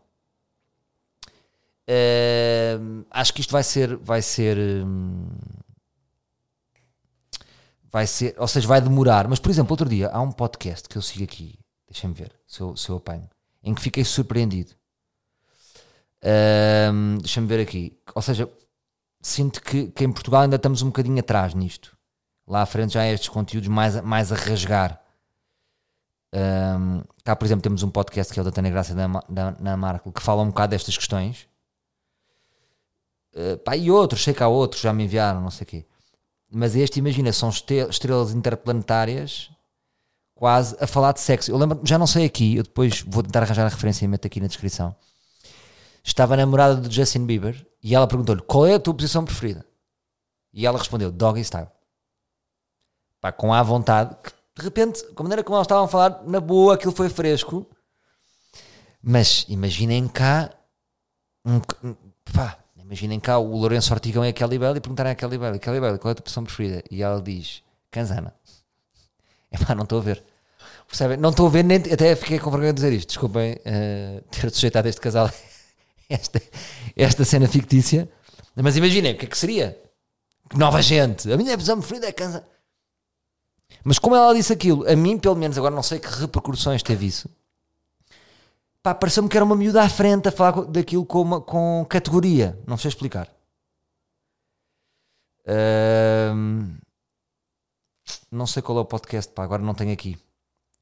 Uh, 1.90 3.04
acho 3.10 3.34
que 3.34 3.40
isto 3.40 3.50
vai 3.50 3.64
ser. 3.64 3.96
Vai 3.96 4.22
ser. 4.22 4.56
Um, 4.56 5.26
vai 7.90 8.06
ser, 8.06 8.34
ou 8.38 8.46
seja, 8.46 8.66
vai 8.66 8.80
demorar. 8.80 9.28
Mas, 9.28 9.38
por 9.38 9.50
exemplo, 9.50 9.72
outro 9.72 9.88
dia 9.88 10.08
há 10.08 10.20
um 10.20 10.32
podcast 10.32 10.88
que 10.88 10.96
eu 10.96 11.02
sigo 11.02 11.24
aqui, 11.24 11.58
deixem-me 11.86 12.14
ver 12.14 12.32
se 12.46 12.60
eu, 12.60 12.76
se 12.76 12.88
eu 12.88 12.96
apanho, 12.96 13.28
em 13.62 13.74
que 13.74 13.80
fiquei 13.80 14.04
surpreendido. 14.04 14.72
Ahm, 16.22 17.18
deixa-me 17.18 17.46
ver 17.46 17.60
aqui. 17.60 17.96
Ou 18.14 18.22
seja, 18.22 18.48
sinto 19.20 19.62
que, 19.62 19.88
que 19.88 20.04
em 20.04 20.12
Portugal 20.12 20.42
ainda 20.42 20.56
estamos 20.56 20.82
um 20.82 20.86
bocadinho 20.86 21.18
atrás 21.20 21.54
nisto. 21.54 21.96
Lá 22.46 22.62
à 22.62 22.66
frente 22.66 22.94
já 22.94 23.02
há 23.02 23.08
estes 23.08 23.28
conteúdos 23.28 23.68
mais, 23.68 24.00
mais 24.02 24.32
a 24.32 24.36
rasgar. 24.36 25.00
Ahm, 26.32 27.02
cá, 27.24 27.34
por 27.36 27.44
exemplo, 27.46 27.62
temos 27.62 27.82
um 27.82 27.90
podcast 27.90 28.32
que 28.32 28.38
é 28.38 28.42
o 28.42 28.44
da 28.44 28.52
Tânia 28.52 28.70
Graça 28.70 28.94
da, 28.94 29.06
da, 29.28 29.50
na 29.60 29.76
Marco 29.76 30.12
que 30.12 30.22
fala 30.22 30.42
um 30.42 30.48
bocado 30.48 30.70
destas 30.70 30.96
questões. 30.96 31.46
Uh, 33.34 33.58
pá, 33.58 33.76
e 33.76 33.90
outros, 33.90 34.24
sei 34.24 34.34
que 34.34 34.42
há 34.42 34.48
outros, 34.48 34.80
já 34.80 34.92
me 34.92 35.04
enviaram, 35.04 35.40
não 35.40 35.50
sei 35.50 35.64
o 35.64 35.66
quê. 35.66 35.86
Mas 36.50 36.74
este, 36.74 36.98
imagina, 36.98 37.32
são 37.32 37.50
estrelas 37.50 38.32
interplanetárias 38.32 39.50
quase 40.34 40.76
a 40.80 40.86
falar 40.86 41.12
de 41.12 41.20
sexo. 41.20 41.50
Eu 41.50 41.58
lembro, 41.58 41.80
já 41.84 41.98
não 41.98 42.06
sei 42.06 42.24
aqui, 42.24 42.56
eu 42.56 42.62
depois 42.62 43.02
vou 43.02 43.22
tentar 43.22 43.42
arranjar 43.42 43.66
a 43.66 43.68
referência 43.68 44.04
e 44.04 44.08
meto 44.08 44.26
aqui 44.26 44.40
na 44.40 44.46
descrição. 44.46 44.94
Estava 46.02 46.34
a 46.34 46.36
namorada 46.36 46.76
do 46.76 46.90
Justin 46.90 47.26
Bieber 47.26 47.66
e 47.82 47.94
ela 47.94 48.06
perguntou-lhe 48.06 48.40
qual 48.42 48.66
é 48.66 48.74
a 48.74 48.80
tua 48.80 48.94
posição 48.94 49.24
preferida? 49.24 49.66
E 50.52 50.64
ela 50.66 50.78
respondeu 50.78 51.10
doggy 51.12 51.44
style. 51.44 51.68
Pá, 53.20 53.30
com 53.32 53.52
a 53.52 53.62
vontade, 53.62 54.16
que 54.22 54.30
de 54.56 54.64
repente, 54.64 55.02
com 55.12 55.22
a 55.22 55.24
maneira 55.24 55.44
como 55.44 55.56
elas 55.56 55.66
estavam 55.66 55.84
a 55.84 55.88
falar, 55.88 56.22
na 56.24 56.40
boa, 56.40 56.74
aquilo 56.74 56.92
foi 56.92 57.08
fresco. 57.08 57.66
Mas 59.02 59.44
imaginem 59.48 60.08
cá, 60.08 60.50
um- 61.44 61.60
pá, 62.32 62.58
imaginem 62.88 63.20
cá 63.20 63.38
o 63.38 63.54
Lourenço 63.54 63.92
Ortigão 63.92 64.24
e 64.24 64.28
a 64.28 64.32
Kelly 64.32 64.56
e 64.56 64.80
perguntarem 64.80 65.12
à 65.12 65.14
Kelly 65.14 65.36
Bell, 65.36 65.58
Kelly 65.58 65.78
Bell, 65.78 65.98
qual 65.98 66.08
é 66.08 66.12
a 66.12 66.14
tua 66.14 66.22
posição 66.22 66.42
preferida? 66.42 66.82
E 66.90 67.02
ela 67.02 67.20
diz, 67.20 67.62
Canzana. 67.90 68.34
Epá, 69.52 69.74
não 69.74 69.82
estou 69.82 69.98
a 69.98 70.02
ver. 70.02 70.24
Percebem? 70.86 71.18
Não 71.18 71.28
estou 71.28 71.46
a 71.46 71.50
ver, 71.50 71.64
nem, 71.64 71.76
até 71.76 72.16
fiquei 72.16 72.38
com 72.38 72.50
vergonha 72.50 72.72
de 72.72 72.76
dizer 72.76 72.92
isto. 72.94 73.08
Desculpem 73.08 73.60
eh, 73.62 74.22
ter 74.30 74.50
sujeitado 74.50 74.88
este 74.88 75.02
casal 75.02 75.30
esta, 76.08 76.40
esta 76.96 77.24
cena 77.26 77.46
fictícia. 77.46 78.08
Mas 78.56 78.76
imaginem, 78.78 79.12
o 79.12 79.18
que 79.18 79.26
é 79.26 79.28
que 79.28 79.36
seria? 79.36 79.78
Nova 80.54 80.80
gente. 80.80 81.30
A 81.30 81.36
minha 81.36 81.54
posição 81.58 81.78
preferida 81.78 82.08
é 82.08 82.12
Canzana. 82.12 82.46
Mas 83.84 83.98
como 83.98 84.16
ela 84.16 84.34
disse 84.34 84.50
aquilo, 84.50 84.90
a 84.90 84.96
mim, 84.96 85.18
pelo 85.18 85.36
menos, 85.36 85.58
agora 85.58 85.74
não 85.74 85.82
sei 85.82 85.98
que 85.98 86.08
repercussões 86.08 86.82
teve 86.82 87.06
isso. 87.06 87.28
Pá, 88.88 88.94
pareceu-me 88.94 89.28
que 89.28 89.36
era 89.36 89.44
uma 89.44 89.54
miúda 89.54 89.82
à 89.82 89.88
frente 89.90 90.28
a 90.28 90.32
falar 90.32 90.62
daquilo 90.64 91.04
com, 91.04 91.20
uma- 91.20 91.42
com 91.42 91.84
categoria. 91.90 92.58
Não 92.66 92.78
sei 92.78 92.88
explicar. 92.88 93.28
Ahm, 95.46 96.78
não 98.32 98.46
sei 98.46 98.62
qual 98.62 98.78
é 98.78 98.80
o 98.80 98.86
podcast, 98.86 99.30
pá, 99.30 99.44
agora 99.44 99.62
não 99.62 99.74
tenho 99.74 99.92
aqui. 99.92 100.16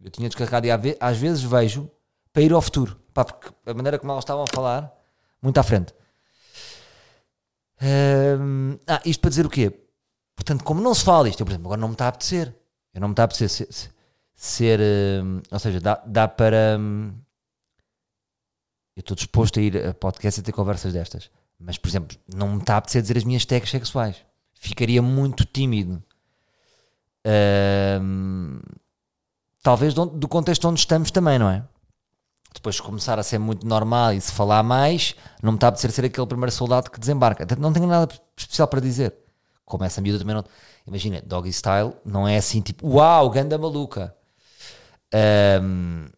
Eu 0.01 0.09
tinha 0.09 0.29
descarregado 0.29 0.69
e 0.69 0.97
às 1.01 1.17
vezes 1.19 1.43
vejo 1.43 1.91
para 2.33 2.43
ir 2.43 2.53
ao 2.53 2.63
futuro. 2.63 2.97
Pá, 3.13 3.25
porque 3.25 3.49
a 3.69 3.75
maneira 3.75 3.99
como 3.99 4.13
elas 4.13 4.23
estavam 4.23 4.45
a 4.45 4.55
falar, 4.55 4.93
muito 5.43 5.59
à 5.59 5.65
frente. 5.65 5.93
Ahm, 7.81 8.79
ah, 8.87 9.03
isto 9.05 9.21
para 9.21 9.31
dizer 9.31 9.47
o 9.47 9.51
quê? 9.51 9.81
Portanto, 10.37 10.63
como 10.63 10.81
não 10.81 10.95
se 10.95 11.03
fala 11.05 11.29
isto, 11.29 11.41
eu, 11.41 11.45
por 11.47 11.51
exemplo, 11.51 11.67
agora 11.67 11.81
não 11.81 11.89
me 11.89 11.95
está 11.95 12.05
a 12.07 12.09
apetecer. 12.11 12.55
Eu 12.95 13.01
não 13.01 13.09
me 13.09 13.13
está 13.15 13.23
a 13.23 13.25
apetecer 13.25 13.49
ser. 13.49 13.73
ser- 13.73 13.91
ser, 14.39 14.81
hum, 15.25 15.41
ou 15.51 15.59
seja, 15.59 15.81
dá, 15.81 16.01
dá 16.07 16.29
para. 16.29 16.77
hum, 16.79 17.13
eu 18.97 19.00
estou 19.00 19.15
disposto 19.15 19.59
a 19.59 19.62
ir 19.62 19.87
a 19.87 19.93
podcast 19.95 20.41
e 20.41 20.43
ter 20.43 20.53
conversas 20.53 20.95
destas. 20.95 21.31
Mas, 21.61 21.76
por 21.76 21.88
exemplo, 21.88 22.17
não 22.35 22.55
me 22.55 22.61
está 22.61 22.75
a 22.75 22.76
apetecer 22.79 23.03
dizer 23.03 23.19
as 23.19 23.25
minhas 23.25 23.45
tags 23.45 23.71
sexuais. 23.71 24.17
Ficaria 24.55 25.03
muito 25.03 25.45
tímido. 25.45 26.03
Hum, 28.00 28.61
talvez 29.62 29.93
do, 29.93 30.07
do 30.07 30.26
contexto 30.26 30.67
onde 30.67 30.81
estamos 30.81 31.11
também, 31.11 31.38
não 31.38 31.50
é? 31.50 31.62
Depois 32.55 32.76
de 32.76 32.83
começar 32.83 33.19
a 33.19 33.23
ser 33.23 33.38
muito 33.38 33.67
normal 33.67 34.15
e 34.15 34.21
se 34.21 34.33
falar 34.33 34.62
mais, 34.62 35.15
não 35.43 35.53
me 35.53 35.57
está 35.57 35.67
a 35.67 35.69
apetecer 35.69 35.91
ser 35.91 36.05
aquele 36.07 36.26
primeiro 36.26 36.53
soldado 36.53 36.91
que 36.91 36.99
desembarca. 36.99 37.47
Não 37.59 37.73
tenho 37.73 37.87
nada 37.87 38.12
especial 38.37 38.67
para 38.67 38.81
dizer. 38.81 39.15
Como 39.65 39.85
essa 39.85 40.00
miúda 40.00 40.19
também 40.19 40.35
não. 40.35 40.45
Imagina, 40.87 41.21
doggy 41.21 41.53
style 41.53 41.93
não 42.05 42.26
é 42.26 42.37
assim 42.38 42.62
tipo, 42.62 42.88
uau, 42.88 43.29
ganda 43.29 43.59
maluca. 43.59 44.15
Hum, 45.61 46.09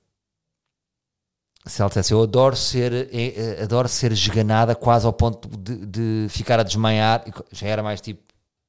se 1.69 1.83
ela 1.83 1.89
dissesse, 1.89 2.13
eu 2.13 2.23
adoro 2.23 2.57
ser, 2.57 2.93
eh, 2.93 3.09
eh, 3.13 3.63
adoro 3.63 3.89
ser 3.89 4.11
esganada 4.13 4.75
quase 4.75 5.07
ao 5.07 5.13
ponto 5.13 5.49
de, 5.57 5.87
de 5.87 6.27
ficar 6.31 6.59
a 6.59 6.63
desmaiar, 6.63 7.25
já 7.53 7.67
era 7.67 7.83
mais 7.83 8.01
tipo, 8.01 8.23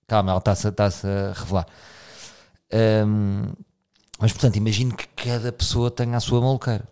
calma, 0.08 0.32
ela 0.32 0.40
está-se 0.40 0.68
está-se 0.68 1.08
a 1.08 1.34
revelar. 1.34 1.66
Hum, 3.06 3.54
mas 4.20 4.32
portanto, 4.34 4.58
imagino 4.58 4.96
que 4.96 5.08
cada 5.08 5.52
pessoa 5.52 5.90
tenha 5.90 6.18
a 6.18 6.20
sua 6.20 6.42
maluqueira. 6.42 6.88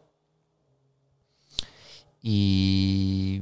E, 2.23 3.41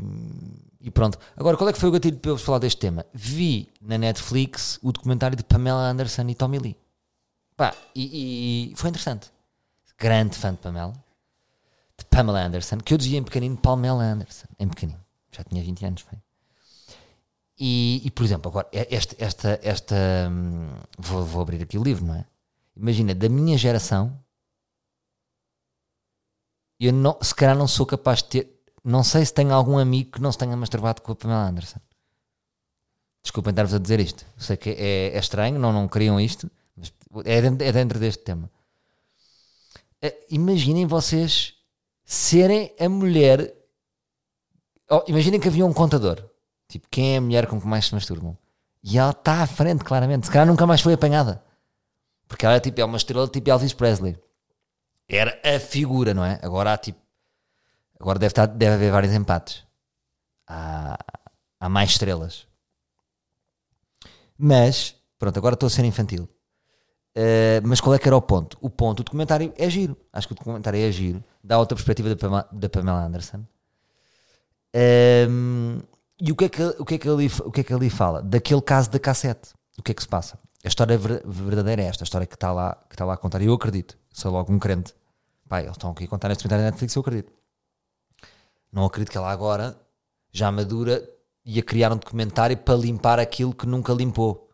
e 0.82 0.92
pronto. 0.92 1.18
Agora, 1.38 1.56
qual 1.58 1.70
é 1.70 1.74
que 1.74 1.80
foi 1.80 1.90
o 1.90 1.92
gatilho 1.92 2.18
para 2.18 2.32
eu 2.32 2.38
falar 2.38 2.60
deste 2.60 2.80
tema? 2.80 3.06
Vi 3.14 3.70
na 3.82 3.98
Netflix 3.98 4.80
o 4.82 4.92
documentário 4.92 5.38
de 5.38 5.44
Pamela 5.44 5.82
Anderson 5.90 6.28
e 6.28 6.36
Tommy 6.36 6.60
Lee. 6.60 6.78
Pá, 7.56 7.74
e, 7.96 8.72
e 8.72 8.76
foi 8.76 8.90
interessante. 8.90 9.32
Grande 9.98 10.38
fã 10.38 10.52
de 10.52 10.58
Pamela. 10.58 11.05
Pamela 12.16 12.46
Anderson, 12.46 12.78
que 12.78 12.94
eu 12.94 12.98
dizia 12.98 13.18
em 13.18 13.24
pequenino 13.24 13.58
Pamela 13.58 14.04
Anderson. 14.04 14.48
Em 14.58 14.70
pequenino. 14.70 15.00
Já 15.32 15.44
tinha 15.44 15.62
20 15.62 15.86
anos, 15.86 16.02
foi. 16.02 16.18
E, 17.60 18.02
e, 18.06 18.12
por 18.12 18.24
exemplo, 18.24 18.50
agora, 18.50 18.70
esta, 18.72 19.16
esta, 19.20 19.60
esta 19.62 19.96
hum, 20.32 20.70
vou, 20.98 21.26
vou 21.26 21.42
abrir 21.42 21.62
aqui 21.62 21.78
o 21.78 21.84
livro, 21.84 22.06
não 22.06 22.16
é? 22.16 22.26
Imagina, 22.76 23.14
da 23.14 23.28
minha 23.28 23.58
geração, 23.58 24.18
eu 26.80 26.94
não, 26.94 27.18
se 27.22 27.36
calhar 27.36 27.58
não 27.58 27.68
sou 27.68 27.86
capaz 27.86 28.20
de 28.20 28.30
ter, 28.30 28.62
não 28.84 29.04
sei 29.04 29.26
se 29.26 29.34
tenho 29.34 29.54
algum 29.54 29.78
amigo 29.78 30.12
que 30.12 30.22
não 30.22 30.32
se 30.32 30.38
tenha 30.38 30.56
masturbado 30.56 31.02
com 31.02 31.12
a 31.12 31.16
Pamela 31.16 31.48
Anderson. 31.48 31.80
Desculpem 33.24 33.52
estar-vos 33.52 33.74
a 33.74 33.80
dizer 33.80 34.00
isto. 34.00 34.26
Sei 34.38 34.56
que 34.56 34.70
é, 34.70 35.16
é 35.16 35.20
estranho, 35.20 35.60
não, 35.60 35.74
não 35.74 35.88
queriam 35.88 36.20
isto, 36.20 36.50
mas 36.78 36.94
é 37.26 37.42
dentro, 37.42 37.68
é 37.68 37.72
dentro 37.74 38.00
deste 38.00 38.24
tema. 38.24 38.50
Eh, 40.02 40.26
Imaginem 40.30 40.86
vocês 40.86 41.55
serem 42.06 42.74
a 42.80 42.88
mulher. 42.88 43.54
Oh, 44.90 45.04
imaginem 45.08 45.40
que 45.40 45.48
havia 45.48 45.66
um 45.66 45.74
contador. 45.74 46.24
Tipo, 46.70 46.88
quem 46.90 47.16
é 47.16 47.18
a 47.18 47.22
mulher 47.22 47.48
com 47.48 47.60
que 47.60 47.68
mais 47.68 47.88
se 47.88 47.94
masturbam? 47.94 48.38
E 48.84 48.98
ela 49.00 49.12
está 49.12 49.42
à 49.42 49.48
frente, 49.48 49.84
claramente. 49.84 50.28
Se 50.28 50.32
calhar 50.32 50.48
nunca 50.48 50.68
mais 50.68 50.82
foi 50.82 50.94
apanhada. 50.94 51.44
Porque 52.28 52.46
ela 52.46 52.56
é, 52.56 52.60
tipo, 52.60 52.80
é 52.80 52.86
uma 52.86 52.98
estrela 52.98 53.28
tipo 53.28 53.50
Elvis 53.50 53.74
Presley. 53.74 54.18
Era 55.08 55.40
a 55.44 55.60
figura, 55.60 56.14
não 56.14 56.24
é? 56.24 56.40
Agora 56.42 56.74
há 56.74 56.78
tipo. 56.78 57.00
Agora 58.00 58.20
deve, 58.20 58.32
estar, 58.32 58.46
deve 58.46 58.76
haver 58.76 58.92
vários 58.92 59.14
empates. 59.14 59.64
Há, 60.48 60.98
há 61.60 61.70
mais 61.70 61.92
estrelas. 61.92 62.48
Mas, 64.38 64.96
pronto, 65.18 65.38
agora 65.38 65.54
estou 65.54 65.68
a 65.68 65.70
ser 65.70 65.86
infantil. 65.86 66.28
Uh, 67.18 67.64
mas 67.64 67.80
qual 67.80 67.96
é 67.96 68.00
que 68.00 68.08
era 68.08 68.18
o 68.18 68.22
ponto? 68.22 68.58
O 68.60 68.70
ponto, 68.70 69.00
o 69.00 69.04
documentário 69.04 69.54
é 69.58 69.70
giro. 69.70 69.96
Acho 70.12 70.28
que 70.28 70.34
o 70.34 70.36
documentário 70.36 70.80
é 70.80 70.92
giro. 70.92 71.24
Dá 71.44 71.58
outra 71.58 71.76
perspectiva 71.76 72.10
da 72.10 72.16
Pamela, 72.16 72.48
da 72.52 72.70
Pamela 72.70 73.06
Anderson. 73.06 73.46
Um, 75.30 75.80
e 76.20 76.32
o 76.32 76.36
que, 76.36 76.46
é 76.46 76.50
que, 76.50 76.64
o, 76.64 76.84
que 76.86 76.96
é 76.96 76.98
que 76.98 77.08
ali, 77.08 77.32
o 77.46 77.52
que 77.52 77.62
é 77.62 77.64
que 77.64 77.74
ali 77.74 77.90
fala? 77.90 78.22
Daquele 78.22 78.62
caso 78.62 78.90
da 78.90 79.00
cassete. 79.00 79.54
O 79.78 79.84
que 79.84 79.92
é 79.92 79.96
que 79.96 80.02
se 80.02 80.08
passa? 80.08 80.38
A 80.64 80.68
história 80.68 80.98
ver- 80.98 81.24
verdadeira 81.26 81.82
é 81.82 81.86
esta. 81.86 82.04
A 82.04 82.06
história 82.06 82.28
que 82.28 82.36
está 82.36 82.52
lá, 82.52 82.76
que 82.90 82.96
está 82.96 83.06
lá 83.06 83.14
a 83.14 83.18
contar. 83.18 83.42
E 83.42 83.46
eu 83.46 83.54
acredito. 83.54 83.98
Sou 84.12 84.32
logo 84.32 84.52
um 84.52 84.60
crente. 84.60 84.94
Pai, 85.48 85.64
eles 85.64 85.72
estão 85.72 85.92
aqui 85.92 86.06
a 86.06 86.08
contar 86.08 86.28
neste 86.28 86.44
documentário 86.44 86.66
da 86.66 86.72
Netflix. 86.72 86.96
Eu 86.96 87.02
acredito. 87.02 87.32
Não 88.72 88.84
acredito 88.84 89.12
que 89.12 89.18
ela 89.18 89.32
agora, 89.32 89.80
já 90.34 90.52
madura, 90.52 91.08
ia 91.46 91.62
criar 91.62 91.94
um 91.94 91.98
documentário 91.98 92.58
para 92.58 92.76
limpar 92.76 93.20
aquilo 93.20 93.54
que 93.54 93.66
nunca 93.66 93.94
limpou. 93.94 94.45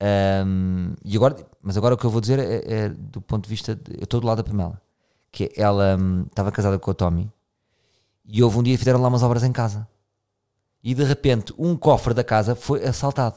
Um, 0.00 0.94
e 1.04 1.16
agora, 1.16 1.36
mas 1.62 1.76
agora 1.76 1.94
o 1.94 1.98
que 1.98 2.04
eu 2.04 2.10
vou 2.10 2.20
dizer 2.20 2.38
é, 2.38 2.62
é 2.66 2.88
do 2.88 3.20
ponto 3.20 3.44
de 3.44 3.50
vista. 3.50 3.74
De, 3.74 3.96
eu 3.96 4.04
estou 4.04 4.20
do 4.20 4.26
lado 4.26 4.38
da 4.38 4.44
Pamela. 4.44 4.80
Que 5.32 5.44
é, 5.44 5.62
ela 5.62 5.96
hum, 5.98 6.24
estava 6.28 6.52
casada 6.52 6.78
com 6.78 6.90
o 6.90 6.94
Tommy 6.94 7.30
e 8.24 8.42
houve 8.42 8.58
um 8.58 8.62
dia 8.62 8.74
que 8.74 8.78
fizeram 8.78 9.00
lá 9.00 9.08
umas 9.08 9.22
obras 9.22 9.42
em 9.42 9.52
casa. 9.52 9.86
E 10.82 10.94
de 10.94 11.04
repente 11.04 11.52
um 11.58 11.76
cofre 11.76 12.14
da 12.14 12.24
casa 12.24 12.54
foi 12.54 12.84
assaltado. 12.84 13.36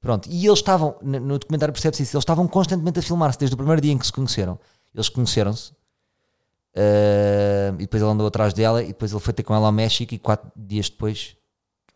Pronto, 0.00 0.28
e 0.30 0.46
eles 0.46 0.60
estavam, 0.60 0.96
no 1.02 1.38
documentário 1.38 1.72
percebe-se 1.72 2.04
isso, 2.04 2.16
eles 2.16 2.22
estavam 2.22 2.46
constantemente 2.46 3.00
a 3.00 3.02
filmar-se 3.02 3.38
desde 3.38 3.54
o 3.54 3.56
primeiro 3.56 3.80
dia 3.80 3.92
em 3.92 3.98
que 3.98 4.06
se 4.06 4.12
conheceram. 4.12 4.58
Eles 4.94 5.08
conheceram-se 5.08 5.72
uh, 5.72 7.74
e 7.74 7.78
depois 7.78 8.00
ele 8.00 8.12
andou 8.12 8.26
atrás 8.26 8.54
dela 8.54 8.82
e 8.82 8.88
depois 8.88 9.10
ele 9.10 9.20
foi 9.20 9.34
ter 9.34 9.42
com 9.42 9.54
ela 9.54 9.66
ao 9.66 9.72
México 9.72 10.14
e 10.14 10.18
quatro 10.18 10.50
dias 10.54 10.88
depois 10.88 11.36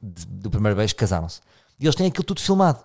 de- 0.01 0.27
do 0.27 0.51
primeiro 0.51 0.77
beijo 0.77 0.97
casaram-se. 0.97 1.41
E 1.79 1.85
eles 1.85 1.95
têm 1.95 2.09
aquilo 2.09 2.25
tudo 2.25 2.41
filmado, 2.41 2.83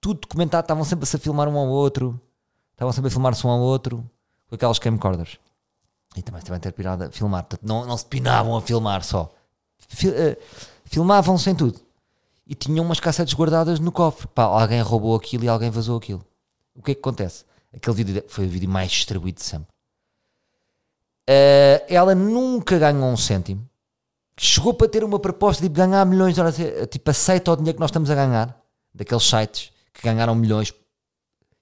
tudo 0.00 0.20
documentado, 0.20 0.64
estavam 0.64 0.84
sempre 0.84 1.04
a 1.04 1.06
se 1.06 1.18
filmar 1.18 1.48
um 1.48 1.56
ao 1.56 1.68
outro, 1.68 2.20
estavam 2.72 2.92
sempre 2.92 3.08
a 3.08 3.10
filmar-se 3.10 3.46
um 3.46 3.50
ao 3.50 3.60
outro 3.60 4.08
com 4.48 4.54
aquelas 4.54 4.78
camcorders. 4.78 5.38
E 6.16 6.22
também 6.22 6.40
se 6.40 6.46
devem 6.46 6.60
ter 6.60 6.72
pirado 6.72 7.04
a 7.04 7.10
filmar, 7.10 7.44
portanto 7.44 7.68
não, 7.68 7.84
não 7.84 7.96
se 7.96 8.06
pinavam 8.06 8.56
a 8.56 8.62
filmar 8.62 9.02
só, 9.04 9.32
Fi- 9.88 10.08
eh, 10.08 10.38
filmavam-se 10.84 11.50
em 11.50 11.54
tudo 11.54 11.80
e 12.46 12.54
tinham 12.54 12.84
umas 12.84 13.00
cassetes 13.00 13.34
guardadas 13.34 13.80
no 13.80 13.92
cofre. 13.92 14.26
Pá, 14.28 14.44
alguém 14.44 14.80
roubou 14.80 15.14
aquilo 15.16 15.44
e 15.44 15.48
alguém 15.48 15.70
vazou 15.70 15.98
aquilo. 15.98 16.24
O 16.74 16.82
que 16.82 16.92
é 16.92 16.94
que 16.94 17.00
acontece? 17.00 17.44
Aquele 17.74 17.96
vídeo 17.96 18.24
foi 18.28 18.46
o 18.46 18.48
vídeo 18.48 18.68
mais 18.68 18.90
distribuído 18.90 19.40
de 19.40 19.44
sempre. 19.44 19.68
Uh, 21.28 21.82
ela 21.88 22.14
nunca 22.14 22.78
ganhou 22.78 23.10
um 23.10 23.16
cêntimo. 23.16 23.68
Chegou 24.38 24.72
para 24.72 24.88
ter 24.88 25.02
uma 25.02 25.18
proposta 25.18 25.62
de 25.62 25.68
ganhar 25.68 26.04
milhões 26.06 26.34
de 26.34 26.40
horas. 26.40 26.56
Tipo, 26.90 27.10
aceita 27.10 27.52
o 27.52 27.56
dinheiro 27.56 27.74
que 27.76 27.80
nós 27.80 27.90
estamos 27.90 28.10
a 28.10 28.14
ganhar. 28.14 28.56
Daqueles 28.94 29.24
sites 29.24 29.72
que 29.96 30.02
ganharam 30.02 30.34
milhões. 30.34 30.72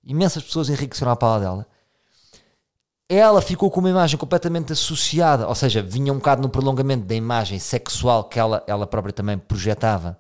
Imensas 0.03 0.43
pessoas 0.43 0.69
enriqueceram 0.69 1.13
a 1.13 1.17
pala 1.17 1.41
dela. 1.41 1.67
Ela 3.09 3.41
ficou 3.41 3.71
com 3.71 3.81
uma 3.81 3.91
imagem 3.91 4.19
completamente 4.19 4.73
associada, 4.73 5.47
ou 5.47 5.55
seja, 5.55 5.83
vinha 5.83 6.13
um 6.13 6.17
bocado 6.17 6.43
no 6.43 6.49
prolongamento 6.49 7.05
da 7.05 7.15
imagem 7.15 7.59
sexual 7.59 8.25
que 8.25 8.39
ela, 8.39 8.65
ela 8.67 8.87
própria 8.87 9.13
também 9.13 9.39
projetava. 9.39 10.19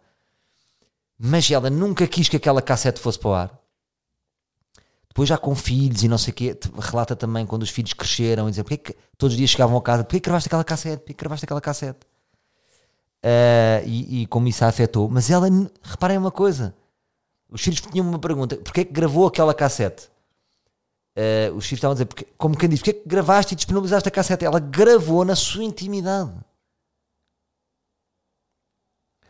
Mas 1.18 1.50
ela 1.50 1.71
nunca 1.71 2.06
quis 2.06 2.28
que 2.28 2.37
aquela 2.37 2.61
cassete 2.61 3.00
fosse 3.00 3.18
para 3.18 3.28
o 3.28 3.35
ar. 3.35 3.64
Depois 5.09 5.28
já 5.28 5.38
com 5.38 5.54
filhos 5.54 6.02
e 6.02 6.09
não 6.09 6.18
sei 6.18 6.33
o 6.33 6.35
quê, 6.35 6.59
relata 6.76 7.14
também 7.14 7.47
quando 7.47 7.62
os 7.62 7.71
filhos 7.71 7.92
cresceram 7.92 8.49
e 8.49 8.50
dizer 8.50 8.64
porque 8.64 8.78
que 8.78 8.99
todos 9.16 9.35
os 9.35 9.38
dias 9.38 9.50
chegavam 9.50 9.76
a 9.76 9.83
casa, 9.83 10.02
porque 10.02 10.18
que 10.18 10.25
gravaste 10.25 10.49
aquela 10.49 10.64
cassete, 10.64 10.99
porque 10.99 11.14
que 11.14 11.21
gravaste 11.21 11.44
aquela 11.44 11.61
cassete. 11.61 12.00
Uh, 13.25 13.80
e, 13.87 14.23
e, 14.23 14.26
como 14.26 14.49
isso 14.49 14.64
a 14.64 14.68
afetou. 14.68 15.09
Mas 15.09 15.30
ela, 15.30 15.49
reparem 15.83 16.18
uma 16.18 16.33
coisa, 16.33 16.75
os 17.48 17.60
filhos 17.62 17.80
tinham 17.80 18.06
uma 18.06 18.18
pergunta, 18.18 18.56
porque 18.56 18.80
é 18.80 18.84
que 18.84 18.92
gravou 18.92 19.26
aquela 19.26 19.54
cassete? 19.54 20.08
Uh, 21.16 21.54
os 21.54 21.64
filhos 21.66 21.78
estavam 21.78 21.92
a 21.92 21.94
dizer, 21.94 22.06
porque, 22.06 22.26
como 22.36 22.56
quem 22.56 22.68
diz, 22.68 22.80
porque 22.80 22.90
é 22.90 22.94
que 22.94 23.08
gravaste 23.08 23.54
e 23.54 23.56
disponibilizaste 23.56 24.08
a 24.08 24.12
cassete? 24.12 24.44
Ela 24.44 24.58
gravou 24.58 25.24
na 25.24 25.36
sua 25.36 25.62
intimidade. 25.62 26.34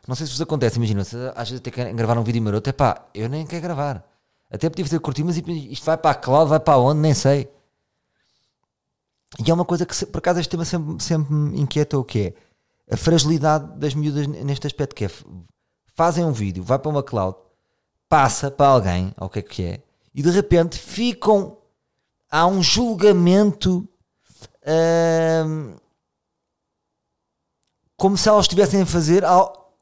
Não 0.06 0.14
sei 0.14 0.26
se 0.26 0.32
vos 0.32 0.40
acontece, 0.40 0.76
imagina, 0.76 1.02
às 1.34 1.48
vezes 1.48 1.60
tem 1.60 1.72
que 1.72 1.92
gravar 1.92 2.18
um 2.18 2.24
vídeo 2.24 2.42
maroto, 2.42 2.68
é 2.68 2.72
pá, 2.72 3.06
eu 3.14 3.28
nem 3.28 3.46
quero 3.46 3.62
gravar. 3.62 4.06
Até 4.50 4.68
podia 4.68 4.84
fazer 4.84 5.00
curtir, 5.00 5.24
mas 5.24 5.36
isto 5.36 5.84
vai 5.84 5.96
para 5.96 6.10
a 6.10 6.14
cloud, 6.14 6.48
vai 6.48 6.60
para 6.60 6.78
onde, 6.78 7.00
nem 7.00 7.14
sei. 7.14 7.50
E 9.44 9.50
é 9.50 9.54
uma 9.54 9.64
coisa 9.64 9.84
que, 9.84 10.06
por 10.06 10.18
acaso, 10.18 10.40
este 10.40 10.50
tema 10.50 10.64
sempre, 10.64 11.02
sempre 11.02 11.32
me 11.34 11.60
inquieta 11.60 11.98
o 11.98 12.04
que 12.04 12.34
é 12.88 12.94
a 12.94 12.96
fragilidade 12.96 13.78
das 13.78 13.94
miúdas 13.94 14.26
neste 14.26 14.66
aspecto, 14.66 14.94
que 14.94 15.06
é 15.06 15.10
fazem 15.94 16.24
um 16.24 16.32
vídeo, 16.32 16.62
vai 16.62 16.78
para 16.78 16.90
uma 16.90 17.02
cloud, 17.02 17.36
passa 18.14 18.48
para 18.48 18.68
alguém, 18.68 19.12
ou 19.18 19.26
o 19.26 19.28
que 19.28 19.40
é 19.40 19.42
que 19.42 19.64
é, 19.64 19.80
e 20.14 20.22
de 20.22 20.30
repente 20.30 20.78
ficam 20.78 21.58
há 22.30 22.46
um 22.46 22.62
julgamento 22.62 23.88
hum, 25.44 25.74
como 27.96 28.16
se 28.16 28.28
elas 28.28 28.44
estivessem 28.44 28.82
a 28.82 28.86
fazer 28.86 29.24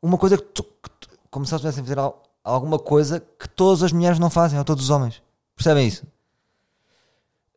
uma 0.00 0.16
coisa 0.16 0.38
que, 0.38 0.44
tu, 0.44 0.62
que 0.62 0.90
tu, 0.98 1.08
como 1.30 1.44
se 1.44 1.52
elas 1.52 1.60
estivessem 1.60 1.82
a 1.82 1.86
fazer 1.86 2.14
alguma 2.42 2.78
coisa 2.78 3.20
que 3.20 3.46
todas 3.50 3.82
as 3.82 3.92
mulheres 3.92 4.18
não 4.18 4.30
fazem, 4.30 4.58
ou 4.58 4.64
todos 4.64 4.84
os 4.84 4.88
homens. 4.90 5.22
Percebem 5.54 5.86
isso? 5.86 6.06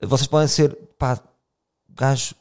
Vocês 0.02 0.28
podem 0.28 0.50
ser, 0.50 0.76
pá, 1.00 1.18
gajo 1.88 2.36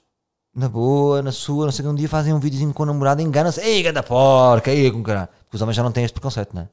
na 0.53 0.69
boa, 0.69 1.23
na 1.23 1.31
sua, 1.31 1.67
não 1.67 1.73
sei 1.73 1.85
que 1.85 1.89
um 1.89 1.95
dia 1.95 2.09
fazem 2.09 2.35
um 2.35 2.41
videozinho 2.41 2.75
com 2.75 2.83
o 2.83 2.87
namorado 2.87 3.21
e 3.21 3.25
enganam-se, 3.25 3.61
ei, 3.61 3.81
ganda 3.81 4.03
porca, 4.03 4.73
ei, 4.73 4.91
com 4.91 5.05
caralho. 5.05 5.29
Porque 5.45 5.55
os 5.55 5.63
homens 5.63 5.77
já 5.77 5.85
não 5.85 5.93
têm 5.93 6.05
este 6.05 6.15
preconceito, 6.15 6.53
não 6.53 6.63
é? 6.63 6.69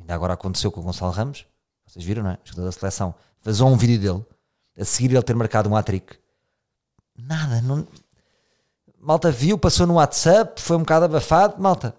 Ainda 0.00 0.14
agora 0.14 0.34
aconteceu 0.34 0.72
com 0.72 0.80
o 0.80 0.82
Gonçalo 0.82 1.12
Ramos, 1.12 1.46
vocês 1.86 2.04
viram, 2.04 2.22
não 2.22 2.30
é? 2.30 2.38
Jogador 2.44 2.66
da 2.66 2.72
seleção, 2.72 3.14
vazou 3.42 3.68
um 3.68 3.76
vídeo 3.76 4.00
dele, 4.00 4.26
a 4.78 4.84
seguir 4.84 5.12
ele 5.12 5.22
ter 5.22 5.36
marcado 5.36 5.68
um 5.68 5.76
hat-trick. 5.76 6.18
Nada, 7.16 7.60
não. 7.60 7.86
Malta 8.98 9.30
viu, 9.30 9.58
passou 9.58 9.86
no 9.86 9.94
WhatsApp, 9.94 10.60
foi 10.60 10.76
um 10.76 10.80
bocado 10.80 11.06
abafado, 11.06 11.60
malta, 11.60 11.94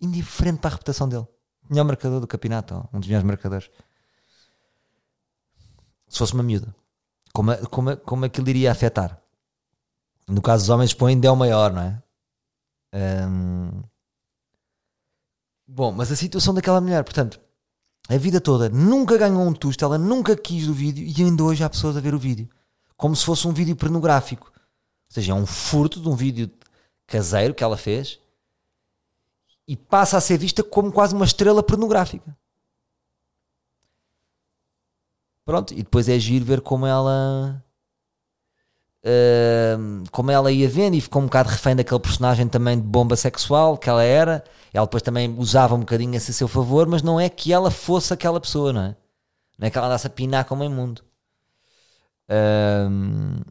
indiferente 0.00 0.58
para 0.58 0.70
a 0.70 0.72
reputação 0.72 1.08
dele 1.08 1.26
melhor 1.70 1.84
marcador 1.84 2.20
do 2.20 2.26
campeonato, 2.26 2.88
um 2.92 2.98
dos 2.98 3.08
melhores 3.08 3.26
marcadores. 3.26 3.70
Se 6.08 6.18
fosse 6.18 6.34
uma 6.34 6.42
miúda, 6.42 6.74
como, 7.32 7.56
como, 7.68 7.96
como 7.98 8.24
aquilo 8.24 8.48
iria 8.48 8.72
afetar? 8.72 9.22
No 10.26 10.42
caso 10.42 10.64
dos 10.64 10.70
homens, 10.70 10.92
põem 10.92 11.18
Del 11.18 11.36
maior, 11.36 11.72
não 11.72 11.82
é? 11.82 12.02
Um... 12.92 13.82
Bom, 15.72 15.92
mas 15.92 16.10
a 16.10 16.16
situação 16.16 16.52
daquela 16.52 16.80
mulher, 16.80 17.04
portanto, 17.04 17.40
a 18.08 18.16
vida 18.16 18.40
toda 18.40 18.68
nunca 18.68 19.16
ganhou 19.16 19.46
um 19.46 19.52
tusto, 19.52 19.84
ela 19.84 19.96
nunca 19.96 20.36
quis 20.36 20.68
o 20.68 20.74
vídeo 20.74 21.06
e 21.06 21.22
ainda 21.22 21.44
hoje 21.44 21.62
há 21.62 21.70
pessoas 21.70 21.96
a 21.96 22.00
ver 22.00 22.12
o 22.12 22.18
vídeo 22.18 22.48
como 22.96 23.14
se 23.14 23.24
fosse 23.24 23.46
um 23.46 23.52
vídeo 23.52 23.76
pornográfico. 23.76 24.52
Ou 24.52 25.14
seja, 25.14 25.30
é 25.30 25.34
um 25.34 25.46
furto 25.46 26.00
de 26.00 26.08
um 26.08 26.16
vídeo 26.16 26.50
caseiro 27.06 27.54
que 27.54 27.62
ela 27.62 27.76
fez 27.76 28.18
e 29.66 29.76
passa 29.76 30.16
a 30.16 30.20
ser 30.20 30.38
vista 30.38 30.64
como 30.64 30.90
quase 30.90 31.14
uma 31.14 31.24
estrela 31.24 31.62
pornográfica. 31.62 32.36
Pronto, 35.44 35.72
e 35.72 35.84
depois 35.84 36.08
é 36.08 36.18
giro 36.18 36.44
ver 36.44 36.60
como 36.60 36.84
ela. 36.84 37.64
Uh, 39.02 40.04
como 40.10 40.32
ela 40.32 40.50
ia 40.50 40.68
vendo 40.68 40.94
e 40.94 41.00
ficou 41.00 41.22
um 41.22 41.26
bocado 41.26 41.48
refém 41.48 41.76
daquele 41.76 42.00
personagem 42.00 42.48
também 42.48 42.76
de 42.76 42.86
bomba 42.86 43.14
sexual 43.14 43.78
que 43.78 43.88
ela 43.88 44.02
era. 44.02 44.44
Ela 44.72 44.86
depois 44.86 45.02
também 45.02 45.34
usava 45.38 45.74
um 45.74 45.80
bocadinho 45.80 46.16
a 46.16 46.20
seu 46.20 46.46
favor, 46.46 46.86
mas 46.86 47.02
não 47.02 47.18
é 47.18 47.28
que 47.28 47.52
ela 47.52 47.70
fosse 47.70 48.12
aquela 48.12 48.40
pessoa, 48.40 48.72
não 48.72 48.82
é? 48.82 48.96
Não 49.58 49.66
é 49.66 49.70
que 49.70 49.76
ela 49.76 49.88
andasse 49.88 50.06
a 50.06 50.10
pinar 50.10 50.44
como 50.44 50.64
imundo. 50.64 51.02
Uh, 52.28 53.44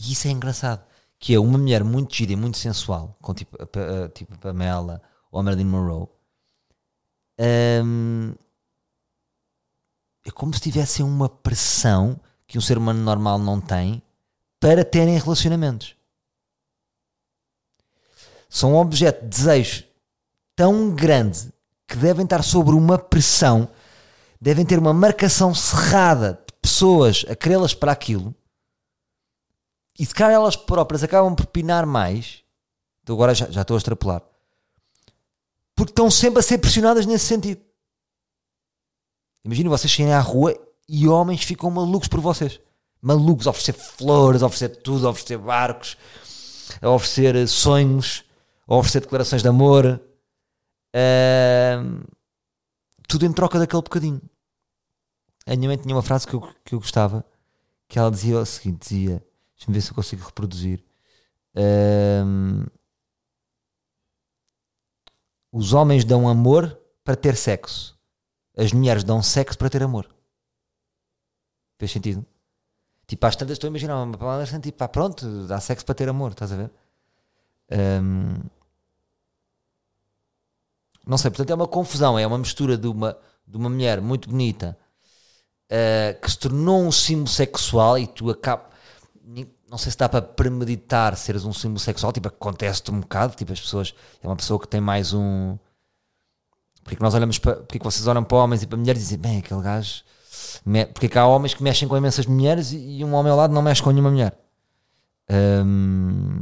e 0.00 0.12
isso 0.12 0.28
é 0.28 0.30
engraçado. 0.30 0.84
Que 1.18 1.34
é 1.34 1.40
uma 1.40 1.58
mulher 1.58 1.82
muito 1.82 2.14
gira 2.14 2.32
e 2.32 2.36
muito 2.36 2.58
sensual, 2.58 3.16
com 3.20 3.34
tipo, 3.34 3.56
a, 3.60 4.04
a, 4.04 4.08
tipo 4.08 4.34
a 4.34 4.38
Pamela 4.38 5.02
ou 5.30 5.40
a 5.40 5.42
Marilyn 5.42 5.66
Monroe, 5.66 6.08
um, 7.84 8.34
é 10.24 10.30
como 10.30 10.54
se 10.54 10.60
tivessem 10.60 11.04
uma 11.04 11.28
pressão 11.28 12.18
que 12.46 12.56
um 12.56 12.60
ser 12.60 12.78
humano 12.78 13.00
normal 13.00 13.38
não 13.38 13.60
tem 13.60 14.02
para 14.60 14.84
terem 14.84 15.18
relacionamentos. 15.18 15.96
São 18.48 18.74
um 18.74 18.76
objeto 18.76 19.22
de 19.22 19.28
desejo 19.28 19.84
tão 20.56 20.94
grande 20.94 21.52
que 21.86 21.96
devem 21.96 22.24
estar 22.24 22.42
sobre 22.42 22.74
uma 22.74 22.98
pressão, 22.98 23.68
devem 24.40 24.64
ter 24.64 24.78
uma 24.78 24.92
marcação 24.92 25.54
cerrada 25.54 26.40
de 26.46 26.54
pessoas 26.60 27.24
a 27.28 27.34
querê-las 27.34 27.74
para 27.74 27.92
aquilo, 27.92 28.34
e 29.98 30.04
se 30.04 30.14
calhar 30.14 30.34
elas 30.34 30.56
próprias 30.56 31.04
acabam 31.04 31.34
por 31.34 31.46
pinar 31.46 31.86
mais. 31.86 32.42
Então 33.02 33.14
agora 33.14 33.34
já, 33.34 33.48
já 33.50 33.62
estou 33.62 33.76
a 33.76 33.78
extrapolar 33.78 34.22
porque 35.74 35.90
estão 35.90 36.10
sempre 36.10 36.40
a 36.40 36.42
ser 36.42 36.58
pressionadas 36.58 37.06
nesse 37.06 37.26
sentido. 37.26 37.60
Imaginem 39.44 39.68
vocês 39.68 39.90
chegarem 39.90 40.14
à 40.14 40.20
rua 40.20 40.56
e 40.88 41.08
homens 41.08 41.42
ficam 41.42 41.70
malucos 41.70 42.08
por 42.08 42.20
vocês. 42.20 42.60
Malucos 43.02 43.46
a 43.46 43.50
oferecer 43.50 43.74
flores, 43.74 44.42
a 44.42 44.46
oferecer 44.46 44.76
tudo, 44.76 45.06
a 45.06 45.10
oferecer 45.10 45.36
barcos, 45.36 45.96
a 46.80 46.88
oferecer 46.88 47.46
sonhos, 47.48 48.24
a 48.66 48.76
oferecer 48.76 49.00
declarações 49.00 49.42
de 49.42 49.48
amor. 49.48 50.00
Tudo 53.08 53.26
em 53.26 53.32
troca 53.32 53.58
daquele 53.58 53.82
bocadinho. 53.82 54.20
A 55.46 55.56
minha 55.56 55.68
mãe 55.68 55.76
tinha 55.76 55.94
uma 55.94 56.02
frase 56.02 56.26
que 56.26 56.34
eu, 56.34 56.40
que 56.64 56.74
eu 56.74 56.78
gostava, 56.80 57.24
que 57.88 57.98
ela 57.98 58.10
dizia 58.10 58.38
o 58.38 58.46
seguinte: 58.46 58.88
dizia, 58.88 59.24
deixa-me 59.56 59.74
ver 59.74 59.80
se 59.80 59.90
eu 59.90 59.94
consigo 59.94 60.24
reproduzir. 60.24 60.82
Os 65.52 65.72
homens 65.72 66.04
dão 66.04 66.28
amor 66.28 66.80
para 67.04 67.14
ter 67.14 67.36
sexo. 67.36 67.96
As 68.56 68.72
mulheres 68.72 69.04
dão 69.04 69.22
sexo 69.22 69.58
para 69.58 69.70
ter 69.70 69.82
amor. 69.82 70.08
Fez 71.78 71.90
sentido? 71.92 72.24
Tipo, 73.06 73.26
às 73.26 73.36
tantas 73.36 73.54
estou 73.54 73.68
a 73.68 73.70
imaginar 73.70 74.02
uma 74.02 74.16
palavra 74.16 74.44
assim, 74.44 74.58
tipo, 74.60 74.78
pá, 74.78 74.88
pronto, 74.88 75.46
dá 75.46 75.60
sexo 75.60 75.84
para 75.84 75.94
ter 75.94 76.08
amor, 76.08 76.30
estás 76.30 76.52
a 76.52 76.56
ver? 76.56 76.70
Um, 77.70 78.40
não 81.06 81.18
sei, 81.18 81.30
portanto 81.30 81.50
é 81.50 81.54
uma 81.54 81.68
confusão, 81.68 82.18
é 82.18 82.26
uma 82.26 82.38
mistura 82.38 82.76
de 82.76 82.86
uma, 82.86 83.16
de 83.46 83.56
uma 83.56 83.68
mulher 83.68 84.00
muito 84.00 84.28
bonita 84.28 84.76
uh, 85.70 86.20
que 86.20 86.30
se 86.30 86.38
tornou 86.38 86.82
um 86.82 86.92
símbolo 86.92 87.28
sexual 87.28 87.98
e 87.98 88.06
tu 88.06 88.30
acabas 88.30 88.74
não 89.74 89.78
sei 89.78 89.90
se 89.90 89.98
dá 89.98 90.08
para 90.08 90.22
premeditar 90.22 91.16
seres 91.16 91.44
um 91.44 91.52
símbolo 91.52 91.80
sexual, 91.80 92.12
tipo, 92.12 92.28
acontece-te 92.28 92.92
um 92.92 93.00
bocado, 93.00 93.34
tipo, 93.34 93.52
as 93.52 93.60
pessoas, 93.60 93.92
é 94.22 94.26
uma 94.28 94.36
pessoa 94.36 94.60
que 94.60 94.68
tem 94.68 94.80
mais 94.80 95.12
um. 95.12 95.58
Porque 96.84 97.02
nós 97.02 97.12
olhamos 97.12 97.40
para. 97.40 97.56
Porque 97.56 97.80
vocês 97.82 98.06
olham 98.06 98.22
para 98.22 98.38
homens 98.38 98.62
e 98.62 98.68
para 98.68 98.78
mulheres 98.78 99.02
e 99.02 99.04
dizem, 99.04 99.18
bem, 99.18 99.38
aquele 99.38 99.60
gajo. 99.60 100.04
Porque 100.94 101.18
há 101.18 101.26
homens 101.26 101.54
que 101.54 101.62
mexem 101.64 101.88
com 101.88 101.96
imensas 101.96 102.24
mulheres 102.24 102.70
e, 102.72 103.02
um 103.04 103.14
homem 103.14 103.32
ao 103.32 103.36
lado 103.36 103.52
não 103.52 103.62
mexe 103.62 103.82
com 103.82 103.90
nenhuma 103.90 104.12
mulher. 104.12 104.38
Hum, 105.28 106.40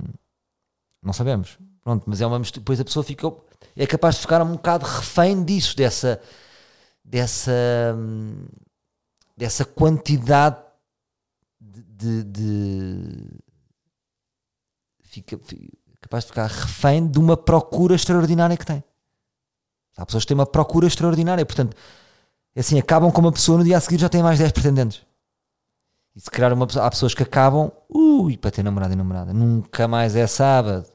não 1.02 1.14
sabemos. 1.14 1.58
Pronto, 1.82 2.04
mas 2.06 2.20
é 2.20 2.26
uma 2.26 2.38
mistura. 2.38 2.60
Depois 2.60 2.80
a 2.80 2.84
pessoa 2.84 3.04
fica. 3.04 3.32
É 3.76 3.86
capaz 3.86 4.16
de 4.16 4.20
ficar 4.22 4.42
um 4.42 4.52
bocado 4.52 4.84
refém 4.84 5.44
disso, 5.44 5.76
dessa. 5.76 6.20
dessa. 7.04 7.96
Dessa 9.36 9.64
quantidade 9.64 10.56
de, 12.02 12.24
de 12.24 13.42
fica, 15.02 15.38
fica, 15.44 15.68
capaz 16.00 16.24
de 16.24 16.28
ficar 16.28 16.46
refém 16.46 17.06
de 17.06 17.18
uma 17.18 17.36
procura 17.36 17.94
extraordinária 17.94 18.56
que 18.56 18.66
tem. 18.66 18.82
Há 19.96 20.06
pessoas 20.06 20.24
que 20.24 20.28
têm 20.28 20.34
uma 20.34 20.46
procura 20.46 20.86
extraordinária, 20.86 21.44
portanto, 21.44 21.76
É 22.54 22.60
assim, 22.60 22.78
acabam 22.78 23.10
com 23.10 23.20
uma 23.20 23.32
pessoa 23.32 23.58
no 23.58 23.64
dia 23.64 23.76
a 23.76 23.80
seguir 23.80 23.98
já 23.98 24.08
tem 24.08 24.22
mais 24.22 24.38
10 24.38 24.52
pretendentes. 24.52 25.02
E 26.14 26.20
se 26.20 26.30
calhar 26.30 26.52
uma 26.52 26.66
pessoa, 26.66 26.86
há 26.86 26.90
pessoas 26.90 27.14
que 27.14 27.22
acabam, 27.22 27.70
ui, 27.88 28.36
para 28.36 28.50
ter 28.50 28.62
namorado 28.62 28.92
e 28.92 28.96
namorada, 28.96 29.32
nunca 29.32 29.88
mais 29.88 30.14
é 30.16 30.26
sábado. 30.26 30.86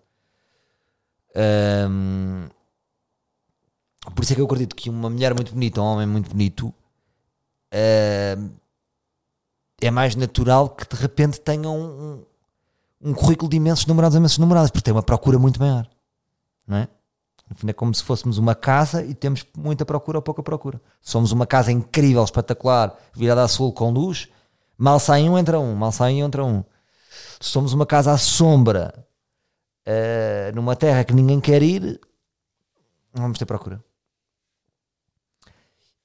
Hum, 1.37 2.49
por 4.15 4.23
isso 4.23 4.33
é 4.33 4.35
que 4.35 4.41
eu 4.41 4.45
acredito 4.45 4.75
que 4.75 4.89
uma 4.89 5.09
mulher 5.09 5.35
muito 5.35 5.53
bonita, 5.53 5.81
um 5.81 5.85
homem 5.85 6.07
muito 6.07 6.31
bonito, 6.31 6.73
hum, 7.73 8.49
é 9.79 9.91
mais 9.91 10.15
natural 10.15 10.69
que 10.69 10.87
de 10.87 10.99
repente 10.99 11.39
tenham 11.39 11.77
um, 11.77 12.25
um, 13.09 13.13
currículo 13.13 13.49
de 13.49 13.57
imensos 13.57 13.85
namorados 13.85 14.17
imensos 14.17 14.39
namoradas, 14.39 14.71
porque 14.71 14.85
tem 14.85 14.93
uma 14.93 15.03
procura 15.03 15.37
muito 15.37 15.59
maior. 15.59 15.87
Não 16.67 16.77
é? 16.77 16.87
No 17.49 17.55
fundo 17.55 17.69
é 17.69 17.73
como 17.73 17.93
se 17.93 18.03
fôssemos 18.03 18.37
uma 18.39 18.55
casa 18.55 19.03
e 19.03 19.13
temos 19.13 19.45
muita 19.55 19.85
procura 19.85 20.17
ou 20.17 20.21
pouca 20.21 20.41
procura. 20.41 20.81
Somos 20.99 21.31
uma 21.31 21.45
casa 21.45 21.71
incrível, 21.71 22.23
espetacular, 22.23 22.97
virada 23.13 23.43
a 23.43 23.47
sul 23.47 23.71
com 23.71 23.91
luz, 23.91 24.27
mal 24.77 24.99
sai 24.99 25.29
um, 25.29 25.37
entra 25.37 25.59
um, 25.59 25.75
mal 25.75 25.91
sai 25.91 26.21
um, 26.21 26.25
entra 26.25 26.43
um. 26.43 26.63
Somos 27.39 27.71
uma 27.71 27.85
casa 27.85 28.11
à 28.11 28.17
sombra, 28.17 29.05
uh, 29.87 30.55
numa 30.55 30.75
terra 30.75 31.03
que 31.03 31.13
ninguém 31.13 31.39
quer 31.39 31.63
ir, 31.63 31.99
não 33.13 33.23
vamos 33.23 33.39
ter 33.39 33.45
procura. 33.45 33.83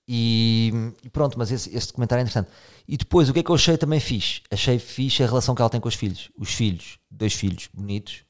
E, 0.07 0.73
e 1.03 1.09
pronto, 1.09 1.38
mas 1.38 1.51
esse, 1.51 1.75
esse 1.75 1.88
documentário 1.88 2.21
é 2.21 2.25
interessante. 2.25 2.51
E 2.87 2.97
depois, 2.97 3.29
o 3.29 3.33
que 3.33 3.40
é 3.40 3.42
que 3.42 3.51
eu 3.51 3.55
achei 3.55 3.77
também 3.77 4.01
fixe? 4.01 4.42
Achei 4.51 4.79
fixe 4.79 5.23
a 5.23 5.27
relação 5.27 5.55
que 5.55 5.62
ela 5.62 5.71
tem 5.71 5.81
com 5.81 5.88
os 5.88 5.95
filhos. 5.95 6.31
Os 6.37 6.53
filhos, 6.53 6.99
dois 7.11 7.33
filhos 7.33 7.68
bonitos, 7.73 8.25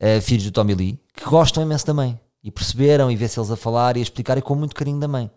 uh, 0.00 0.20
filhos 0.20 0.44
do 0.44 0.52
Tommy 0.52 0.74
Lee, 0.74 1.00
que 1.14 1.24
gostam 1.24 1.62
imenso 1.62 1.86
da 1.86 1.94
mãe. 1.94 2.20
E 2.42 2.50
perceberam, 2.50 3.10
e 3.10 3.16
vê 3.16 3.26
se 3.26 3.38
eles 3.38 3.50
a 3.50 3.56
falar 3.56 3.96
e 3.96 4.00
a 4.00 4.02
explicar, 4.02 4.38
e 4.38 4.42
com 4.42 4.54
muito 4.54 4.76
carinho 4.76 5.00
da 5.00 5.08
mãe. 5.08 5.30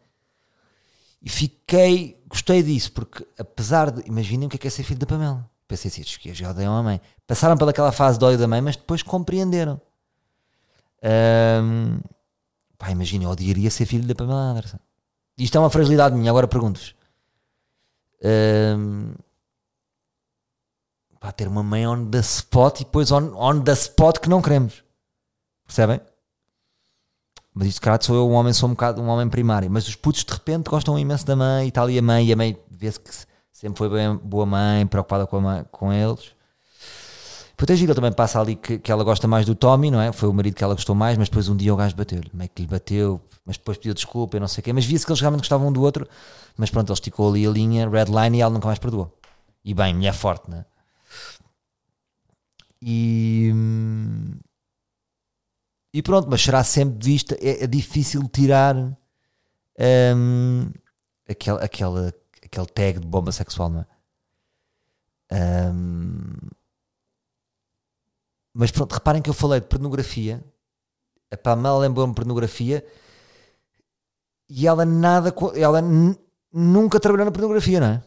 E 1.21 1.29
fiquei, 1.29 2.21
gostei 2.27 2.63
disso, 2.63 2.91
porque 2.91 3.25
apesar 3.37 3.91
de, 3.91 4.07
imaginem 4.07 4.47
o 4.47 4.49
que 4.49 4.55
é, 4.55 4.59
que 4.59 4.67
é 4.67 4.69
ser 4.69 4.83
filho 4.83 4.99
da 4.99 5.05
Pamela. 5.05 5.50
Pensei 5.71 5.89
assim, 5.89 6.03
que 6.19 6.33
já 6.33 6.49
odeiam 6.49 6.75
a 6.75 6.83
mãe. 6.83 6.99
Passaram 7.25 7.55
pelaquela 7.55 7.93
fase 7.93 8.19
de 8.19 8.25
ódio 8.25 8.37
da 8.37 8.45
mãe, 8.45 8.59
mas 8.59 8.75
depois 8.75 9.01
compreenderam. 9.01 9.79
Um, 11.01 11.97
pá, 12.77 12.91
imaginem, 12.91 13.23
eu 13.23 13.31
odiaria 13.31 13.71
ser 13.71 13.85
filho 13.85 14.05
da 14.05 14.13
Pamela 14.13 14.37
Anderson. 14.37 14.77
Isto 15.37 15.57
é 15.57 15.61
uma 15.61 15.69
fragilidade 15.69 16.13
minha, 16.13 16.29
agora 16.29 16.45
pergunto-vos. 16.45 16.93
Um, 18.21 19.13
pá, 21.21 21.31
ter 21.31 21.47
uma 21.47 21.63
mãe 21.63 21.87
on 21.87 22.11
the 22.11 22.19
spot 22.19 22.81
e 22.81 22.83
depois 22.83 23.09
on, 23.09 23.33
on 23.37 23.61
the 23.61 23.71
spot 23.71 24.19
que 24.19 24.27
não 24.27 24.41
queremos. 24.41 24.83
Percebem? 25.65 26.01
Mas 27.53 27.69
isto, 27.69 27.79
cara, 27.81 27.97
sou 28.03 28.17
eu 28.17 28.27
um 28.27 28.33
homem, 28.33 28.51
sou 28.51 28.67
um 28.67 28.73
bocado 28.73 29.01
um 29.01 29.07
homem 29.07 29.29
primário. 29.29 29.71
Mas 29.71 29.87
os 29.87 29.95
putos 29.95 30.25
de 30.25 30.33
repente 30.33 30.69
gostam 30.69 30.99
imenso 30.99 31.25
da 31.25 31.37
mãe 31.37 31.69
e 31.69 31.71
tal, 31.71 31.89
e 31.89 31.97
a 31.97 32.01
mãe, 32.01 32.25
e 32.25 32.33
a 32.33 32.35
mãe 32.35 32.61
vê-se 32.69 32.99
que 32.99 33.30
sempre 33.61 33.77
foi 33.77 33.89
bem 33.89 34.15
boa 34.17 34.43
mãe, 34.43 34.87
preocupada 34.87 35.27
com, 35.27 35.39
mãe, 35.39 35.63
com 35.71 35.93
eles. 35.93 36.31
Depois 37.55 37.91
a 37.91 37.93
também 37.93 38.11
passa 38.11 38.41
ali 38.41 38.55
que, 38.55 38.79
que 38.79 38.91
ela 38.91 39.03
gosta 39.03 39.27
mais 39.27 39.45
do 39.45 39.53
Tommy, 39.53 39.91
não 39.91 40.01
é? 40.01 40.11
Foi 40.11 40.27
o 40.27 40.33
marido 40.33 40.55
que 40.55 40.63
ela 40.63 40.73
gostou 40.73 40.95
mais, 40.95 41.15
mas 41.15 41.29
depois 41.29 41.47
um 41.47 41.55
dia 41.55 41.71
o 41.71 41.77
gajo 41.77 41.95
bateu-lhe. 41.95 42.31
Meio 42.33 42.49
que 42.49 42.63
lhe 42.63 42.67
bateu, 42.67 43.21
mas 43.45 43.57
depois 43.57 43.77
pediu 43.77 43.93
desculpa 43.93 44.35
e 44.35 44.39
não 44.39 44.47
sei 44.47 44.61
o 44.61 44.63
quê. 44.63 44.73
Mas 44.73 44.83
via-se 44.83 45.05
que 45.05 45.11
eles 45.11 45.21
realmente 45.21 45.41
gostavam 45.41 45.67
um 45.67 45.71
do 45.71 45.79
outro, 45.83 46.07
mas 46.57 46.71
pronto, 46.71 46.89
ele 46.89 46.93
esticou 46.95 47.29
ali 47.29 47.45
a 47.45 47.51
linha, 47.51 47.87
red 47.87 48.05
line, 48.05 48.39
e 48.39 48.41
ela 48.41 48.51
nunca 48.51 48.65
mais 48.65 48.79
perdoou. 48.79 49.15
E 49.63 49.75
bem, 49.75 49.93
mulher 49.93 50.13
forte, 50.13 50.49
não 50.49 50.57
é? 50.57 50.65
E. 52.81 53.53
E 55.93 56.01
pronto, 56.01 56.27
mas 56.31 56.41
será 56.41 56.63
sempre 56.63 56.97
vista. 57.05 57.37
É, 57.39 57.63
é 57.65 57.67
difícil 57.67 58.27
tirar 58.27 58.75
um, 58.75 60.71
aquele, 61.29 61.63
aquele, 61.63 62.11
aquele 62.51 62.67
tag 62.67 62.99
de 62.99 63.07
bomba 63.07 63.31
sexual, 63.31 63.69
não 63.69 63.81
é? 63.81 63.85
Um, 65.73 66.49
mas 68.53 68.69
pronto, 68.71 68.91
reparem 68.91 69.21
que 69.21 69.29
eu 69.29 69.33
falei 69.33 69.61
de 69.61 69.67
pornografia. 69.67 70.43
A 71.31 71.37
Pamela 71.37 71.79
lembrou-me 71.79 72.13
pornografia 72.13 72.85
e 74.49 74.67
ela 74.67 74.85
nada. 74.85 75.33
Ela 75.55 75.81
nunca 76.51 76.99
trabalhou 76.99 77.25
na 77.25 77.31
pornografia, 77.31 77.79
não 77.79 77.87
é? 77.87 78.03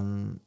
Um, 0.00 0.38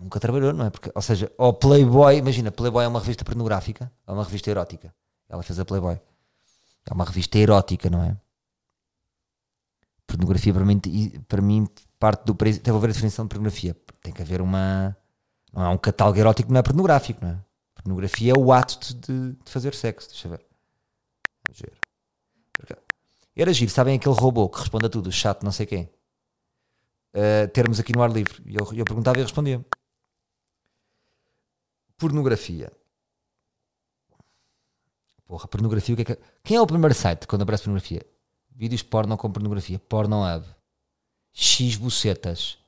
nunca 0.00 0.18
trabalhou, 0.18 0.52
não 0.52 0.66
é? 0.66 0.70
Porque, 0.70 0.90
ou 0.92 1.02
seja, 1.02 1.32
o 1.38 1.52
Playboy, 1.52 2.16
imagina, 2.16 2.50
Playboy 2.50 2.84
é 2.84 2.88
uma 2.88 2.98
revista 2.98 3.24
pornográfica, 3.24 3.92
é 4.04 4.12
uma 4.12 4.24
revista 4.24 4.50
erótica. 4.50 4.92
Ela 5.28 5.44
fez 5.44 5.60
a 5.60 5.64
Playboy. 5.64 6.00
É 6.88 6.92
uma 6.92 7.04
revista 7.04 7.38
erótica, 7.38 7.88
não 7.88 8.02
é? 8.02 8.16
Pornografia 10.06 10.52
para 10.52 10.64
mim, 10.64 10.80
para 11.28 11.40
mim 11.42 11.68
parte 11.98 12.24
do 12.24 12.34
preço. 12.34 12.60
Teve 12.60 12.76
a 12.76 12.80
ver 12.80 12.90
a 12.90 12.92
definição 12.92 13.24
de 13.24 13.28
pornografia. 13.30 13.76
Tem 14.02 14.12
que 14.12 14.22
haver 14.22 14.40
uma. 14.40 14.96
Não 15.52 15.62
é 15.64 15.68
um 15.68 15.78
catálogo 15.78 16.18
erótico, 16.18 16.52
não 16.52 16.60
é 16.60 16.62
pornográfico, 16.62 17.24
não 17.24 17.32
é? 17.32 17.44
Pornografia 17.74 18.32
é 18.32 18.38
o 18.38 18.52
ato 18.52 18.94
de, 18.94 19.32
de 19.32 19.50
fazer 19.50 19.74
sexo. 19.74 20.08
Deixa 20.08 20.26
eu 20.26 20.32
ver. 20.32 20.46
Ver. 21.52 21.82
Era 23.34 23.52
giro, 23.52 23.70
sabem 23.70 23.96
aquele 23.96 24.14
robô 24.14 24.48
que 24.48 24.58
responde 24.58 24.86
a 24.86 24.90
tudo, 24.90 25.08
o 25.08 25.12
chat, 25.12 25.42
não 25.42 25.52
sei 25.52 25.66
quem. 25.66 25.90
Uh, 27.14 27.48
termos 27.52 27.80
aqui 27.80 27.92
no 27.94 28.02
ar 28.02 28.10
livre. 28.10 28.42
E 28.44 28.54
eu, 28.54 28.66
eu 28.74 28.84
perguntava 28.84 29.18
e 29.18 29.22
respondia. 29.22 29.64
Pornografia. 31.96 32.70
Porra, 35.32 35.48
pornografia, 35.48 35.94
o 35.94 35.96
que 35.96 36.02
é 36.02 36.04
que... 36.04 36.18
Quem 36.44 36.58
é 36.58 36.60
o 36.60 36.66
primeiro 36.66 36.94
site 36.94 37.26
quando 37.26 37.40
aparece 37.40 37.62
pornografia? 37.62 38.04
Vídeos 38.54 38.82
porno 38.82 39.16
com 39.16 39.32
pornografia. 39.32 39.78
Pornohub. 39.78 40.44
X 41.32 41.76
bucetas. 41.76 42.58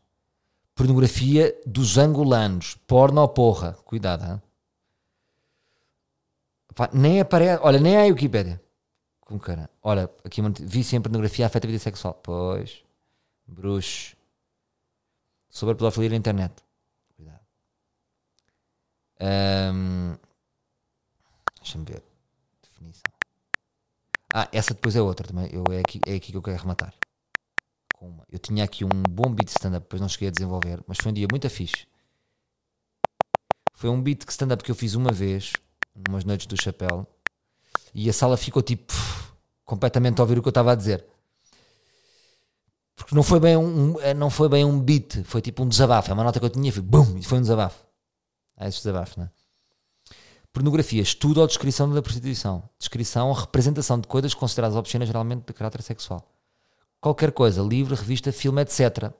Pornografia 0.74 1.54
dos 1.66 1.98
angolanos. 1.98 2.74
Porno 2.86 3.28
porra. 3.28 3.74
Cuidado, 3.84 4.24
hein? 4.24 4.42
Nem 6.94 7.20
aparece. 7.20 7.62
Olha, 7.62 7.78
nem 7.78 7.98
há 7.98 8.04
Wikipedia. 8.04 8.58
Com 9.20 9.38
cara. 9.38 9.68
Olha, 9.82 10.08
aqui 10.24 10.40
vi 10.62 10.82
sempre 10.82 11.10
pornografia 11.10 11.44
afeta 11.44 11.66
a 11.66 11.70
vida 11.70 11.78
sexual. 11.78 12.14
Pois. 12.14 12.82
Bruxo. 13.46 14.16
Sobre 15.50 15.74
a 15.74 15.76
pedofilia 15.76 16.08
na 16.08 16.16
internet. 16.16 16.54
Cuidado. 17.14 17.40
Um, 19.20 20.16
Deixa-me 21.60 21.84
ver. 21.84 22.13
Definição. 22.84 23.02
Ah, 24.32 24.48
essa 24.52 24.74
depois 24.74 24.96
é 24.96 25.02
outra 25.02 25.26
também. 25.26 25.48
Eu, 25.52 25.64
é, 25.72 25.80
aqui, 25.80 26.00
é 26.06 26.14
aqui 26.14 26.32
que 26.32 26.36
eu 26.36 26.42
quero 26.42 26.60
rematar. 26.60 26.94
Eu 28.30 28.38
tinha 28.38 28.64
aqui 28.64 28.84
um 28.84 29.02
bom 29.08 29.32
beat 29.32 29.48
stand-up, 29.48 29.84
depois 29.84 30.00
não 30.00 30.08
cheguei 30.08 30.28
a 30.28 30.30
desenvolver, 30.30 30.82
mas 30.86 30.98
foi 30.98 31.10
um 31.10 31.14
dia 31.14 31.26
muito 31.30 31.48
fixe. 31.48 31.86
Foi 33.72 33.88
um 33.88 34.02
beat 34.02 34.28
stand-up 34.28 34.62
que 34.62 34.70
eu 34.70 34.74
fiz 34.74 34.94
uma 34.94 35.10
vez, 35.10 35.52
umas 36.08 36.24
noites 36.24 36.46
do 36.46 36.60
chapéu, 36.60 37.06
e 37.94 38.10
a 38.10 38.12
sala 38.12 38.36
ficou 38.36 38.62
tipo 38.62 38.92
completamente 39.64 40.20
a 40.20 40.22
ouvir 40.22 40.38
o 40.38 40.42
que 40.42 40.48
eu 40.48 40.50
estava 40.50 40.72
a 40.72 40.74
dizer. 40.74 41.06
Porque 42.94 43.14
não 43.14 43.22
foi 43.22 43.40
bem 43.40 43.56
um, 43.56 43.98
eh, 44.00 44.12
não 44.12 44.28
foi 44.28 44.48
bem 44.48 44.64
um 44.64 44.78
beat, 44.78 45.24
foi 45.24 45.40
tipo 45.40 45.62
um 45.62 45.68
desabafo. 45.68 46.10
É 46.10 46.14
uma 46.14 46.24
nota 46.24 46.38
que 46.38 46.44
eu 46.44 46.50
tinha, 46.50 46.70
foi 46.72 46.82
bum, 46.82 47.16
e 47.16 47.22
foi 47.22 47.38
um 47.38 47.42
desabafo. 47.42 47.86
É 48.56 48.68
esse 48.68 48.78
desabafo, 48.78 49.18
não 49.18 49.26
é? 49.26 49.43
Pornografia, 50.54 51.02
estudo 51.02 51.42
ou 51.42 51.46
descrição 51.46 51.92
da 51.92 52.00
prostituição. 52.00 52.62
Descrição 52.78 53.28
ou 53.28 53.34
representação 53.34 54.00
de 54.00 54.08
coisas 54.08 54.32
consideradas 54.32 54.74
obscenas, 54.74 55.08
geralmente 55.08 55.44
de 55.46 55.52
caráter 55.52 55.82
sexual 55.82 56.26
qualquer 57.04 57.32
coisa, 57.32 57.60
livro, 57.60 57.94
revista, 57.94 58.32
filme, 58.32 58.62
etc. 58.62 59.12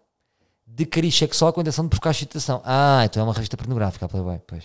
De 0.67 0.87
cariz 0.87 1.15
sexual 1.15 1.53
com 1.53 1.61
a 1.61 1.63
intenção 1.63 1.85
de 1.85 1.91
provocar 1.91 2.13
excitação. 2.13 2.63
Ah, 2.65 3.03
então 3.05 3.21
é 3.21 3.25
uma 3.25 3.35
revista 3.35 3.59
pornográfica, 3.59 4.09
Playboy, 4.09 4.41
pois. 4.47 4.65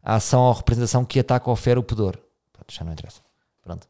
A 0.00 0.14
ação 0.14 0.42
ou 0.42 0.52
representação 0.52 1.04
que 1.04 1.18
ataca 1.18 1.50
ou 1.50 1.56
fere 1.56 1.80
o 1.80 1.82
pudor. 1.82 2.16
Pronto, 2.52 2.72
já 2.72 2.84
não 2.84 2.92
interessa. 2.92 3.20
Pronto. 3.64 3.88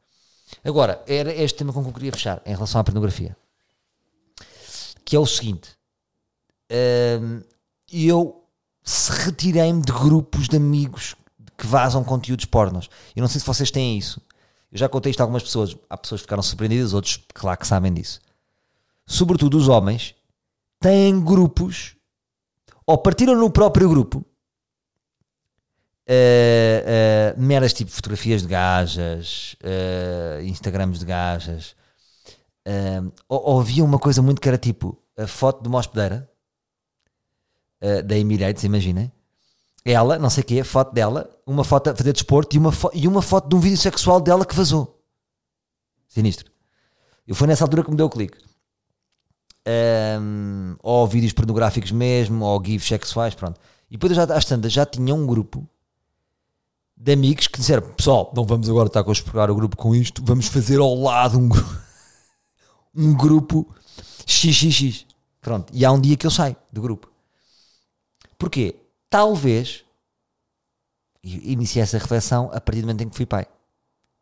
Agora, 0.65 1.05
era 1.07 1.31
este 1.35 1.59
tema 1.59 1.71
com 1.71 1.83
que 1.83 1.91
eu 1.91 1.93
queria 1.93 2.13
fechar 2.13 2.41
em 2.47 2.55
relação 2.55 2.81
à 2.81 2.85
pornografia. 2.85 3.37
Que 5.05 5.15
é 5.15 5.19
o 5.19 5.27
seguinte. 5.27 5.77
Hum, 7.21 7.43
eu 7.93 8.43
retirei-me 9.23 9.83
de 9.83 9.93
grupos 9.93 10.49
de 10.49 10.57
amigos 10.57 11.15
que 11.59 11.67
vazam 11.67 12.05
conteúdos 12.05 12.45
pornos. 12.45 12.89
Eu 13.17 13.21
não 13.21 13.29
sei 13.29 13.41
se 13.41 13.47
vocês 13.47 13.71
têm 13.71 13.99
isso. 13.99 14.23
Eu 14.71 14.79
já 14.79 14.89
contei 14.89 15.11
isto 15.11 15.21
a 15.21 15.25
algumas 15.25 15.43
pessoas, 15.43 15.77
há 15.91 15.97
pessoas 15.97 16.21
que 16.21 16.27
ficaram 16.27 16.43
surpreendidas, 16.43 16.95
outros, 16.95 17.21
claro 17.35 17.59
que 17.59 17.67
sabem 17.67 17.93
disso. 17.93 18.21
Sobretudo 19.05 19.57
os 19.57 19.67
homens 19.67 20.15
têm 20.79 21.21
grupos, 21.21 21.97
ou 22.87 22.97
partiram 22.97 23.35
no 23.35 23.51
próprio 23.51 23.89
grupo, 23.89 24.25
uh, 26.09 27.35
uh, 27.37 27.41
meras 27.41 27.73
tipo 27.73 27.91
fotografias 27.91 28.43
de 28.43 28.49
gajas, 28.49 29.57
uh, 29.65 30.43
Instagrams 30.43 31.01
de 31.01 31.07
gajas, 31.07 31.75
uh, 32.67 33.13
ou, 33.29 33.59
havia 33.61 33.83
uma 33.83 33.99
coisa 33.99 34.23
muito 34.23 34.41
que 34.41 34.49
era 34.49 34.59
tipo 34.59 35.03
a 35.17 35.27
foto 35.27 35.63
de 35.63 35.69
uma 35.69 35.79
hospedeira, 35.79 36.31
da 38.05 38.19
Emirates, 38.19 38.65
imaginem, 38.65 39.13
ela, 39.91 40.19
não 40.19 40.29
sei 40.29 40.43
o 40.43 40.47
quê, 40.47 40.63
foto 40.63 40.93
dela, 40.93 41.31
uma 41.47 41.65
foto 41.65 41.89
a 41.89 41.97
fazer 41.97 42.13
desporto 42.13 42.55
e 42.55 42.59
uma, 42.59 42.73
e 42.93 43.09
uma 43.09 43.23
foto 43.23 43.49
de 43.49 43.55
um 43.55 43.61
vídeo 43.61 43.79
sexual 43.79 44.21
dela 44.21 44.45
que 44.45 44.55
vazou. 44.55 45.01
Sinistro. 46.07 46.51
Eu 47.27 47.35
foi 47.35 47.47
nessa 47.47 47.65
altura 47.65 47.83
que 47.83 47.91
me 47.91 47.97
deu 47.97 48.07
o 48.07 48.11
clique. 48.11 48.37
Um, 49.67 50.77
ou 50.83 51.07
vídeos 51.07 51.33
pornográficos 51.33 51.91
mesmo, 51.91 52.45
ou 52.45 52.63
gifs 52.65 52.87
sexuais, 52.87 53.35
pronto. 53.35 53.59
E 53.91 53.93
depois 53.93 54.11
eu 54.11 54.17
já, 54.17 54.35
às 54.35 54.45
tantas, 54.45 54.73
já 54.73 54.85
tinha 54.85 55.15
um 55.15 55.27
grupo 55.27 55.67
de 56.95 57.13
amigos 57.13 57.47
que 57.47 57.59
disseram: 57.59 57.83
Pessoal, 57.95 58.31
não 58.37 58.45
vamos 58.45 58.69
agora 58.69 58.89
estar 58.89 59.07
a 59.07 59.13
explorar 59.13 59.51
o 59.51 59.55
grupo 59.55 59.77
com 59.77 59.95
isto, 59.95 60.23
vamos 60.25 60.49
fazer 60.49 60.79
ao 60.79 60.95
lado 60.95 61.39
um, 61.39 61.49
um 62.95 63.15
grupo 63.15 63.75
XXX. 64.27 65.07
Pronto. 65.41 65.73
E 65.75 65.85
há 65.85 65.93
um 65.93 66.01
dia 66.01 66.17
que 66.17 66.27
eu 66.27 66.31
saio 66.31 66.57
do 66.71 66.83
grupo. 66.83 67.11
Porquê? 68.39 68.77
Talvez 69.11 69.85
iniciei 71.23 71.83
essa 71.83 71.99
reflexão 71.99 72.51
a 72.53 72.61
partir 72.61 72.81
do 72.81 72.87
momento 72.87 73.03
em 73.03 73.09
que 73.09 73.17
fui 73.17 73.27
pai. 73.27 73.47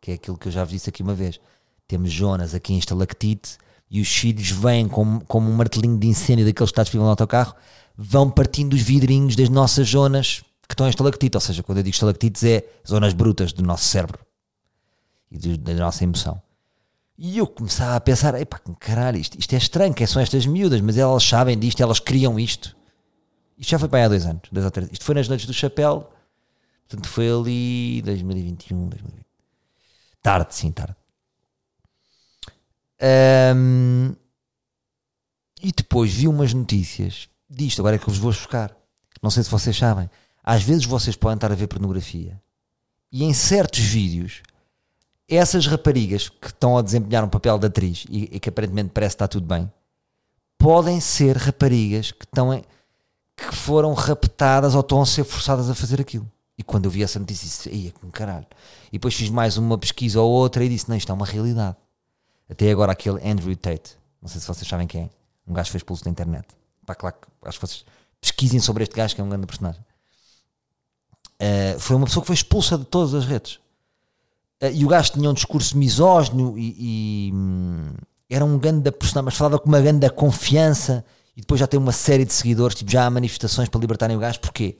Que 0.01 0.11
é 0.11 0.13
aquilo 0.15 0.37
que 0.37 0.47
eu 0.47 0.51
já 0.51 0.63
vos 0.63 0.71
disse 0.71 0.89
aqui 0.89 1.03
uma 1.03 1.13
vez. 1.13 1.39
Temos 1.87 2.11
zonas 2.11 2.53
aqui 2.53 2.73
em 2.73 2.77
estalactite 2.77 3.57
e 3.89 4.01
os 4.01 4.07
filhos 4.07 4.51
vêm 4.51 4.87
como, 4.87 5.23
como 5.25 5.49
um 5.49 5.55
martelinho 5.55 5.97
de 5.97 6.07
incêndio 6.07 6.45
daqueles 6.45 6.71
que 6.71 6.79
está 6.79 6.97
no 6.97 7.07
autocarro, 7.07 7.55
vão 7.97 8.29
partindo 8.29 8.73
os 8.73 8.81
vidrinhos 8.81 9.35
das 9.35 9.49
nossas 9.49 9.87
zonas 9.87 10.43
que 10.67 10.73
estão 10.73 10.85
em 10.85 10.89
estalactite. 10.89 11.37
Ou 11.37 11.41
seja, 11.41 11.63
quando 11.63 11.79
eu 11.79 11.83
digo 11.83 11.93
estalactites 11.93 12.43
é 12.43 12.65
zonas 12.87 13.13
brutas 13.13 13.53
do 13.53 13.63
nosso 13.63 13.85
cérebro 13.85 14.19
e 15.31 15.37
de, 15.37 15.57
da 15.57 15.73
nossa 15.73 16.03
emoção. 16.03 16.41
E 17.17 17.39
eu 17.39 17.47
começava 17.47 17.95
a 17.95 17.99
pensar, 17.99 18.39
epá, 18.39 18.59
caralho, 18.79 19.17
isto, 19.17 19.39
isto 19.39 19.53
é 19.53 19.57
estranho, 19.57 19.93
que 19.93 20.05
são 20.05 20.21
estas 20.21 20.45
miúdas, 20.45 20.79
mas 20.81 20.97
elas 20.97 21.23
sabem 21.23 21.57
disto, 21.57 21.81
elas 21.81 21.99
criam 21.99 22.39
isto. 22.39 22.76
Isto 23.57 23.71
já 23.71 23.79
foi 23.79 23.89
para 23.89 23.99
aí 23.99 24.05
há 24.05 24.09
dois 24.09 24.25
anos, 24.25 24.43
dois 24.51 24.65
ou 24.65 24.71
três. 24.71 24.89
Isto 24.91 25.03
foi 25.03 25.15
nas 25.15 25.27
noites 25.27 25.47
do 25.47 25.53
chapéu, 25.53 26.11
portanto 26.87 27.09
foi 27.09 27.29
ali 27.29 28.01
2021, 28.03 28.89
2020. 28.89 29.25
Tarde, 30.21 30.55
sim, 30.55 30.71
tarde. 30.71 30.95
Um, 33.55 34.15
e 35.61 35.71
depois 35.71 36.13
vi 36.13 36.27
umas 36.27 36.53
notícias 36.53 37.29
disto, 37.49 37.79
agora 37.79 37.95
é 37.95 37.99
que 37.99 38.05
eu 38.05 38.13
vos 38.13 38.17
vou 38.17 38.31
buscar. 38.31 38.75
Não 39.21 39.29
sei 39.29 39.43
se 39.43 39.49
vocês 39.49 39.75
sabem. 39.75 40.09
Às 40.43 40.63
vezes 40.63 40.85
vocês 40.85 41.15
podem 41.15 41.35
estar 41.35 41.51
a 41.51 41.55
ver 41.55 41.67
pornografia 41.67 42.41
e 43.11 43.23
em 43.23 43.33
certos 43.33 43.79
vídeos 43.79 44.41
essas 45.27 45.65
raparigas 45.67 46.29
que 46.29 46.47
estão 46.47 46.77
a 46.77 46.81
desempenhar 46.81 47.23
um 47.23 47.29
papel 47.29 47.57
de 47.59 47.67
atriz 47.67 48.05
e, 48.09 48.35
e, 48.35 48.39
que 48.39 48.49
aparentemente 48.49 48.91
parece 48.93 49.15
está 49.15 49.27
tudo 49.27 49.45
bem, 49.45 49.69
podem 50.57 51.01
ser 51.01 51.35
raparigas 51.35 52.11
que 52.11 52.23
estão 52.23 52.53
em, 52.53 52.63
que 53.37 53.55
foram 53.55 53.93
raptadas 53.93 54.73
ou 54.73 54.81
estão 54.81 55.01
a 55.01 55.05
ser 55.05 55.23
forçadas 55.23 55.69
a 55.69 55.75
fazer 55.75 56.01
aquilo. 56.01 56.29
E 56.57 56.63
quando 56.63 56.85
eu 56.85 56.91
vi 56.91 57.03
essa 57.03 57.19
notícia, 57.19 57.45
disse, 57.47 57.69
ia 57.69 57.91
com 57.91 58.09
caralho. 58.09 58.47
E 58.87 58.93
depois 58.93 59.13
fiz 59.13 59.29
mais 59.29 59.57
uma 59.57 59.77
pesquisa 59.77 60.19
ou 60.19 60.31
outra 60.31 60.63
e 60.63 60.69
disse, 60.69 60.89
não, 60.89 60.97
isto 60.97 61.11
é 61.11 61.13
uma 61.13 61.25
realidade. 61.25 61.77
Até 62.49 62.71
agora 62.71 62.91
aquele 62.91 63.17
Andrew 63.29 63.55
Tate, 63.55 63.95
não 64.19 64.27
sei 64.27 64.41
se 64.41 64.47
vocês 64.47 64.67
sabem 64.67 64.87
quem 64.87 65.03
é, 65.03 65.09
um 65.47 65.53
gajo 65.53 65.69
foi 65.69 65.77
expulso 65.77 66.03
da 66.03 66.09
internet. 66.09 66.47
Pá, 66.85 66.95
claro, 66.95 67.15
acho 67.43 67.59
que 67.59 67.67
vocês 67.67 67.85
pesquisem 68.19 68.59
sobre 68.59 68.83
este 68.83 68.95
gajo 68.95 69.13
que 69.13 69.21
é 69.21 69.23
um 69.23 69.29
grande 69.29 69.45
personagem. 69.45 69.81
Uh, 71.39 71.79
foi 71.79 71.95
uma 71.95 72.07
pessoa 72.07 72.23
que 72.23 72.27
foi 72.27 72.33
expulsa 72.33 72.77
de 72.77 72.85
todas 72.85 73.13
as 73.13 73.25
redes. 73.25 73.59
Uh, 74.61 74.71
e 74.73 74.83
o 74.83 74.87
gajo 74.87 75.11
tinha 75.11 75.29
um 75.29 75.33
discurso 75.33 75.77
misógino 75.77 76.57
e, 76.57 76.75
e 77.29 77.31
hum, 77.33 77.93
era 78.27 78.43
um 78.43 78.57
grande 78.57 78.91
personagem, 78.91 79.25
mas 79.25 79.35
falava 79.35 79.59
com 79.59 79.69
uma 79.69 79.79
grande 79.79 80.09
confiança 80.09 81.05
e 81.37 81.41
depois 81.41 81.59
já 81.59 81.67
tem 81.67 81.79
uma 81.79 81.91
série 81.91 82.25
de 82.25 82.33
seguidores, 82.33 82.75
tipo, 82.75 82.89
já 82.89 83.05
há 83.05 83.09
manifestações 83.11 83.69
para 83.69 83.79
libertarem 83.79 84.17
o 84.17 84.19
gajo. 84.19 84.39
Porquê? 84.39 84.79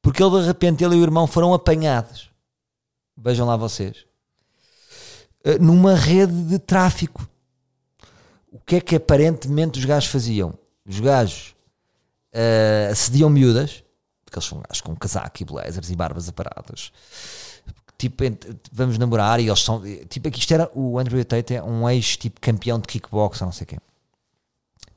Porque 0.00 0.22
ele 0.22 0.40
de 0.40 0.46
repente, 0.46 0.84
ele 0.84 0.94
e 0.94 1.00
o 1.00 1.02
irmão 1.02 1.26
foram 1.26 1.52
apanhados. 1.52 2.30
Vejam 3.16 3.44
lá 3.44 3.56
vocês. 3.56 4.06
Uh, 5.44 5.60
numa 5.60 5.96
rede 5.96 6.44
de 6.44 6.60
tráfico. 6.60 7.28
O 8.52 8.60
que 8.60 8.76
é 8.76 8.80
que 8.80 8.94
aparentemente 8.94 9.80
os 9.80 9.84
gajos 9.84 10.08
faziam? 10.08 10.56
Os 10.86 11.00
gajos 11.00 11.56
uh, 12.32 12.92
acediam 12.92 13.28
miúdas, 13.28 13.82
porque 14.24 14.38
eles 14.38 14.48
são 14.48 14.62
gajos 14.68 14.80
com 14.80 14.94
casaco 14.94 15.42
e 15.42 15.44
blazers 15.44 15.90
e 15.90 15.96
barbas 15.96 16.28
aparadas 16.28 16.92
tipo, 17.98 18.22
vamos 18.70 18.96
namorar 18.96 19.40
e 19.40 19.48
eles 19.48 19.60
são, 19.60 19.82
tipo, 20.08 20.28
aqui 20.28 20.38
isto 20.38 20.54
era, 20.54 20.70
o 20.72 21.00
Andrew 21.00 21.22
Tate 21.24 21.56
é 21.56 21.62
um 21.62 21.90
ex, 21.90 22.16
tipo, 22.16 22.40
campeão 22.40 22.78
de 22.78 22.86
kickbox, 22.86 23.40
não 23.40 23.50
sei 23.50 23.66
quê. 23.66 23.78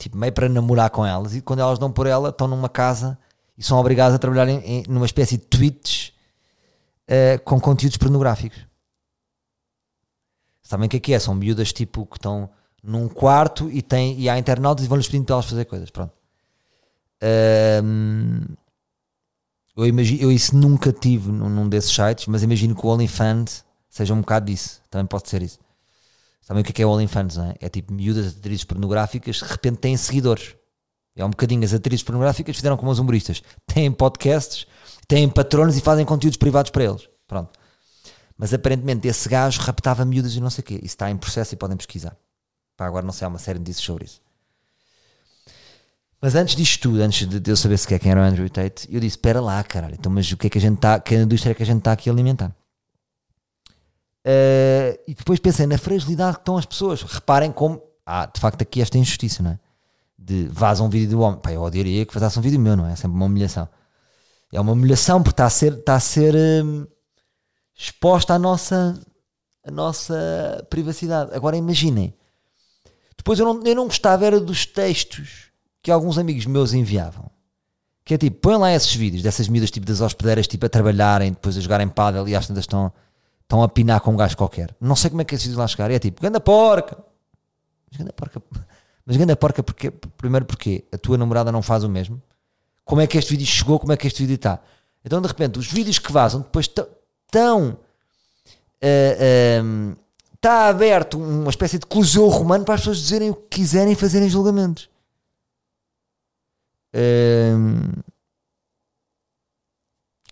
Tipo, 0.02 0.18
meio 0.18 0.34
para 0.34 0.50
namorar 0.50 0.90
com 0.90 1.06
elas 1.06 1.36
e 1.36 1.42
quando 1.42 1.60
elas 1.60 1.78
dão 1.78 1.92
por 1.92 2.08
ela, 2.08 2.30
estão 2.30 2.48
numa 2.48 2.68
casa 2.68 3.20
e 3.56 3.62
são 3.62 3.78
obrigadas 3.78 4.16
a 4.16 4.18
trabalhar 4.18 4.50
em, 4.50 4.58
em 4.58 4.84
numa 4.90 5.06
espécie 5.06 5.38
de 5.38 5.44
tweets 5.46 6.12
uh, 7.08 7.40
com 7.44 7.62
conteúdos 7.62 7.98
pornográficos. 7.98 8.66
Sabem 10.64 10.88
o 10.88 10.90
que 10.90 10.98
é 10.98 11.00
que 11.00 11.14
é? 11.14 11.20
São 11.20 11.36
miúdas, 11.36 11.72
tipo, 11.72 12.08
que 12.08 12.18
estão 12.18 12.50
num 12.82 13.08
quarto 13.08 13.70
e, 13.70 13.84
tem, 13.84 14.20
e 14.20 14.28
há 14.28 14.40
internautas 14.40 14.84
e 14.84 14.88
vão-lhes 14.88 15.06
pedindo 15.06 15.26
para 15.26 15.36
elas 15.36 15.46
fazer 15.46 15.66
coisas, 15.66 15.92
pronto. 15.92 16.14
Uh, 17.22 18.58
eu, 19.78 19.86
imagino, 19.86 20.24
eu 20.24 20.32
isso 20.32 20.58
nunca 20.58 20.92
tive 20.92 21.32
num, 21.32 21.48
num 21.48 21.70
desses 21.70 21.94
sites, 21.94 22.26
mas 22.26 22.42
imagino 22.42 22.74
que 22.74 22.84
o 22.84 22.90
OnlyFans 22.90 23.64
seja 23.88 24.16
um 24.16 24.22
bocado 24.22 24.48
disso. 24.48 24.82
Também 24.90 25.06
pode 25.06 25.30
ser 25.30 25.44
isso. 25.44 25.60
Sabem 26.52 26.64
o 26.64 26.66
que 26.66 26.72
é, 26.72 26.74
que 26.74 26.82
é 26.82 26.86
o 26.86 26.90
OnlyFans, 26.90 27.38
não 27.38 27.46
é? 27.46 27.56
É 27.62 27.70
tipo 27.70 27.94
miúdas 27.94 28.36
atrizes 28.36 28.66
pornográficas 28.66 29.40
que 29.40 29.48
de 29.48 29.52
repente 29.54 29.78
têm 29.78 29.96
seguidores. 29.96 30.54
É 31.16 31.24
um 31.24 31.30
bocadinho 31.30 31.64
as 31.64 31.74
atrizes 31.74 32.04
pornográficas 32.04 32.58
fizeram 32.58 32.76
como 32.76 32.92
os 32.92 33.00
humoristas. 33.00 33.42
Têm 33.66 33.90
podcasts, 33.90 34.68
têm 35.08 35.30
patronos 35.30 35.78
e 35.78 35.82
fazem 35.82 36.04
conteúdos 36.04 36.36
privados 36.36 36.70
para 36.70 36.84
eles. 36.84 37.08
Pronto. 37.26 37.58
Mas 38.38 38.54
aparentemente 38.54 39.08
esse 39.08 39.30
gajo 39.30 39.62
raptava 39.62 40.04
miúdas 40.04 40.36
e 40.36 40.42
não 40.42 40.50
sei 40.50 40.62
o 40.62 40.66
quê. 40.66 40.74
Isso 40.74 40.88
está 40.88 41.10
em 41.10 41.16
processo 41.16 41.54
e 41.54 41.58
podem 41.58 41.78
pesquisar. 41.78 42.18
Para 42.76 42.86
agora 42.88 43.06
não 43.06 43.14
sei, 43.14 43.24
há 43.24 43.30
uma 43.30 43.40
série 43.40 43.58
de 43.58 43.62
notícias 43.62 43.86
sobre 43.86 44.04
isso. 44.04 44.22
Mas 46.22 46.36
antes 46.36 46.54
disto 46.54 46.82
tudo, 46.82 47.02
antes 47.02 47.30
de, 47.30 47.50
eu 47.50 47.56
saber 47.56 47.78
sequer 47.78 47.98
quem 47.98 48.12
era 48.12 48.20
o 48.20 48.24
Andrew 48.26 48.50
Tate, 48.50 48.94
eu 48.94 49.00
disse: 49.00 49.16
espera 49.16 49.40
lá, 49.40 49.64
caralho, 49.64 49.96
então, 49.98 50.12
mas 50.12 50.30
o 50.30 50.36
que 50.36 50.48
é 50.48 50.50
que 50.50 50.58
a 50.58 50.62
gente 50.62 50.76
está, 50.76 51.00
que 51.00 51.16
indústria 51.16 51.52
é 51.52 51.56
que 51.56 51.64
a 51.64 51.66
gente 51.66 51.78
está 51.78 51.94
aqui 51.94 52.10
a 52.10 52.12
alimentar? 52.12 52.54
E 55.08 55.14
depois 55.14 55.40
pensei 55.40 55.66
na 55.66 55.78
fragilidade 55.78 56.36
que 56.36 56.42
estão 56.42 56.58
as 56.58 56.66
pessoas. 56.66 57.02
Reparem 57.02 57.52
como 57.52 57.82
há 58.06 58.26
de 58.26 58.40
facto 58.40 58.62
aqui 58.62 58.82
esta 58.82 58.98
injustiça, 58.98 59.44
não 59.44 59.52
é? 59.52 59.60
De 60.18 60.46
vaza 60.48 60.84
um 60.84 60.90
vídeo 60.90 61.10
do 61.10 61.22
homem. 61.22 61.40
Pá, 61.40 61.52
eu 61.52 61.62
odiaria 61.62 62.06
que 62.06 62.14
vazasse 62.14 62.38
um 62.38 62.42
vídeo 62.42 62.60
meu, 62.60 62.76
não 62.76 62.88
é? 62.88 62.94
É 62.94 62.96
sempre 62.96 63.16
uma 63.16 63.26
humilhação. 63.26 63.68
É 64.52 64.60
uma 64.60 64.74
humilhação 64.74 65.24
porque 65.24 65.34
está 65.34 65.46
a 65.46 65.50
ser, 65.50 65.74
está 65.74 65.96
a 65.96 66.00
ser 66.00 66.36
hum, 66.36 66.86
exposta 67.76 68.34
à 68.34 68.40
nossa, 68.40 69.00
à 69.64 69.72
nossa 69.72 70.66
privacidade. 70.70 71.34
Agora 71.34 71.56
imaginem. 71.56 72.14
Depois 73.18 73.40
eu 73.40 73.46
não, 73.46 73.64
eu 73.64 73.76
não 73.76 73.86
gostava 73.86 74.26
era 74.26 74.40
dos 74.40 74.66
textos 74.66 75.52
que 75.82 75.92
alguns 75.92 76.18
amigos 76.18 76.46
meus 76.46 76.74
enviavam. 76.74 77.30
Que 78.04 78.16
é 78.16 78.18
tipo, 78.18 78.40
põem 78.40 78.58
lá 78.58 78.74
esses 78.74 78.94
vídeos 78.94 79.24
dessas 79.24 79.48
miúdas 79.48 79.72
tipo 79.72 79.86
das 79.86 80.02
hospedeiras 80.02 80.48
tipo 80.48 80.66
a 80.66 80.70
trabalharem, 80.70 81.32
depois 81.32 81.58
a 81.58 81.62
jogarem 81.62 81.88
pádel 81.88 82.28
e 82.28 82.36
às 82.36 82.48
tantas 82.48 82.64
estão, 82.64 82.92
estão 83.52 83.62
a 83.62 83.68
pinar 83.68 84.00
com 84.00 84.14
um 84.14 84.16
gajo 84.16 84.38
qualquer. 84.38 84.74
Não 84.80 84.96
sei 84.96 85.10
como 85.10 85.22
é 85.22 85.26
que 85.26 85.36
esses 85.36 85.46
vídeos 85.46 85.60
lá 85.60 85.68
chegar. 85.68 85.92
É 85.92 86.00
tipo, 86.00 86.22
ganda 86.22 86.40
porca. 86.40 86.98
Mas 87.92 88.00
ganda 88.00 88.14
porca. 88.14 88.42
Mas 89.06 89.18
ganda 89.18 89.36
porca 89.36 89.62
porque, 89.62 89.92
primeiro 89.92 90.46
porque 90.46 90.86
a 90.92 90.98
tua 90.98 91.18
namorada 91.18 91.52
não 91.52 91.62
faz 91.62 91.84
o 91.84 91.90
mesmo. 91.90 92.22
Como 92.86 93.02
é 93.02 93.08
que 93.08 93.18
este 93.18 93.32
vídeo 93.32 93.46
chegou? 93.46 93.78
Como 93.78 93.92
é 93.92 93.98
que 93.98 94.08
este 94.08 94.22
vídeo 94.24 94.36
está? 94.36 94.62
Então 95.04 95.22
de 95.22 95.28
repente 95.28 95.60
os 95.60 95.70
vídeos 95.70 96.00
que 96.00 96.12
vazam 96.12 96.42
depois 96.42 96.66
estão... 96.66 97.78
Uh, 98.84 99.64
uh, 99.64 99.98
está 100.34 100.70
aberto 100.70 101.20
uma 101.20 101.50
espécie 101.52 101.78
de 101.78 101.86
coliseu 101.86 102.28
romano 102.28 102.66
para 102.66 102.74
as 102.74 102.82
pessoas 102.82 102.98
dizerem 102.98 103.30
o 103.30 103.36
que 103.36 103.60
quiserem 103.60 103.94
e 103.94 103.96
fazerem 103.96 104.28
julgamentos 104.28 104.90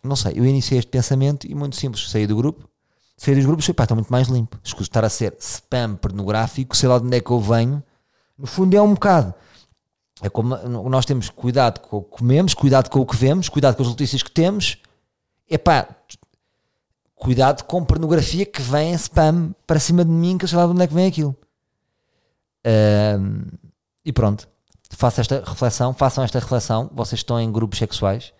não 0.03 0.15
sei, 0.15 0.33
eu 0.35 0.45
iniciei 0.45 0.79
este 0.79 0.89
pensamento 0.89 1.45
e 1.47 1.53
muito 1.53 1.75
simples, 1.75 2.09
saí 2.09 2.25
do 2.25 2.35
grupo, 2.35 2.68
saí 3.19 3.35
dos 3.35 3.45
grupos, 3.45 3.69
pá, 3.69 3.83
está 3.83 3.95
muito 3.95 4.11
mais 4.11 4.27
limpo. 4.27 4.57
Escuso 4.63 4.83
estar 4.83 5.03
a 5.05 5.09
ser 5.09 5.35
spam 5.39 5.95
pornográfico, 5.95 6.75
sei 6.75 6.89
lá 6.89 6.97
de 6.97 7.05
onde 7.05 7.17
é 7.17 7.21
que 7.21 7.31
eu 7.31 7.39
venho. 7.39 7.83
No 8.37 8.47
fundo 8.47 8.75
é 8.75 8.81
um 8.81 8.93
bocado. 8.93 9.33
É 10.21 10.29
como 10.29 10.55
nós 10.89 11.05
temos 11.05 11.29
cuidado 11.29 11.79
com 11.79 11.97
o 11.97 12.01
que 12.01 12.17
comemos, 12.17 12.53
cuidado 12.53 12.89
com 12.89 12.99
o 12.99 13.05
que 13.05 13.15
vemos, 13.15 13.47
cuidado 13.49 13.75
com 13.75 13.83
as 13.83 13.89
notícias 13.89 14.23
que 14.23 14.31
temos. 14.31 14.77
É 15.49 15.57
pá, 15.57 15.87
cuidado 17.15 17.63
com 17.63 17.83
pornografia 17.83 18.45
que 18.45 18.61
vem 18.61 18.93
spam 18.93 19.53
para 19.67 19.79
cima 19.79 20.03
de 20.03 20.11
mim, 20.11 20.37
que 20.37 20.45
eu 20.45 20.49
sei 20.49 20.57
lá 20.57 20.65
de 20.65 20.71
onde 20.71 20.83
é 20.83 20.87
que 20.87 20.93
vem 20.93 21.07
aquilo. 21.07 21.35
Um, 22.65 23.45
e 24.03 24.11
pronto 24.11 24.47
façam 24.95 25.21
esta 25.21 25.43
reflexão, 25.45 25.93
façam 25.93 26.23
esta 26.23 26.39
reflexão, 26.39 26.89
vocês 26.93 27.19
estão 27.19 27.39
em 27.39 27.51
grupos 27.51 27.79
sexuais, 27.79 28.33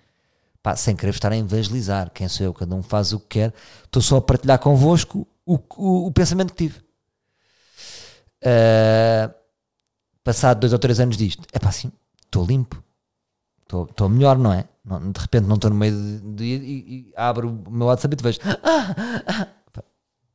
pá, 0.70 0.76
sem 0.76 0.96
querer 0.96 1.12
estar 1.12 1.32
a 1.32 1.38
evangelizar, 1.38 2.12
quem 2.12 2.28
sou 2.28 2.46
eu, 2.46 2.54
cada 2.54 2.76
um 2.76 2.84
faz 2.84 3.12
o 3.14 3.20
que 3.20 3.40
quer, 3.40 3.54
estou 3.86 4.02
só 4.02 4.18
a 4.18 4.22
partilhar 4.22 4.60
convosco 4.60 5.28
o, 5.46 5.56
o, 5.78 6.08
o 6.08 6.12
pensamento 6.12 6.54
que 6.54 6.68
tive. 6.68 6.80
Uh, 8.44 9.34
passado 10.24 10.60
dois 10.60 10.72
ou 10.74 10.80
três 10.80 11.00
anos 11.00 11.18
disto, 11.18 11.46
é 11.52 11.60
pá, 11.60 11.70
assim, 11.70 11.92
estou 12.24 12.46
limpo, 12.46 12.82
estou 13.62 14.08
melhor, 14.10 14.38
não 14.38 14.54
é? 14.54 14.66
Não- 14.86 15.12
de 15.12 15.20
repente 15.20 15.46
não 15.46 15.56
estou 15.56 15.70
no 15.70 15.76
meio 15.76 15.94
de, 15.94 16.20
de- 16.36 16.44
e, 16.46 17.10
e 17.10 17.14
abro 17.16 17.50
o 17.50 17.72
meu 17.72 17.88
WhatsApp 17.88 18.14
e 18.14 18.18
te 18.18 18.24
vejo. 18.24 18.40
"Ah, 18.64 18.96
ah", 19.28 19.48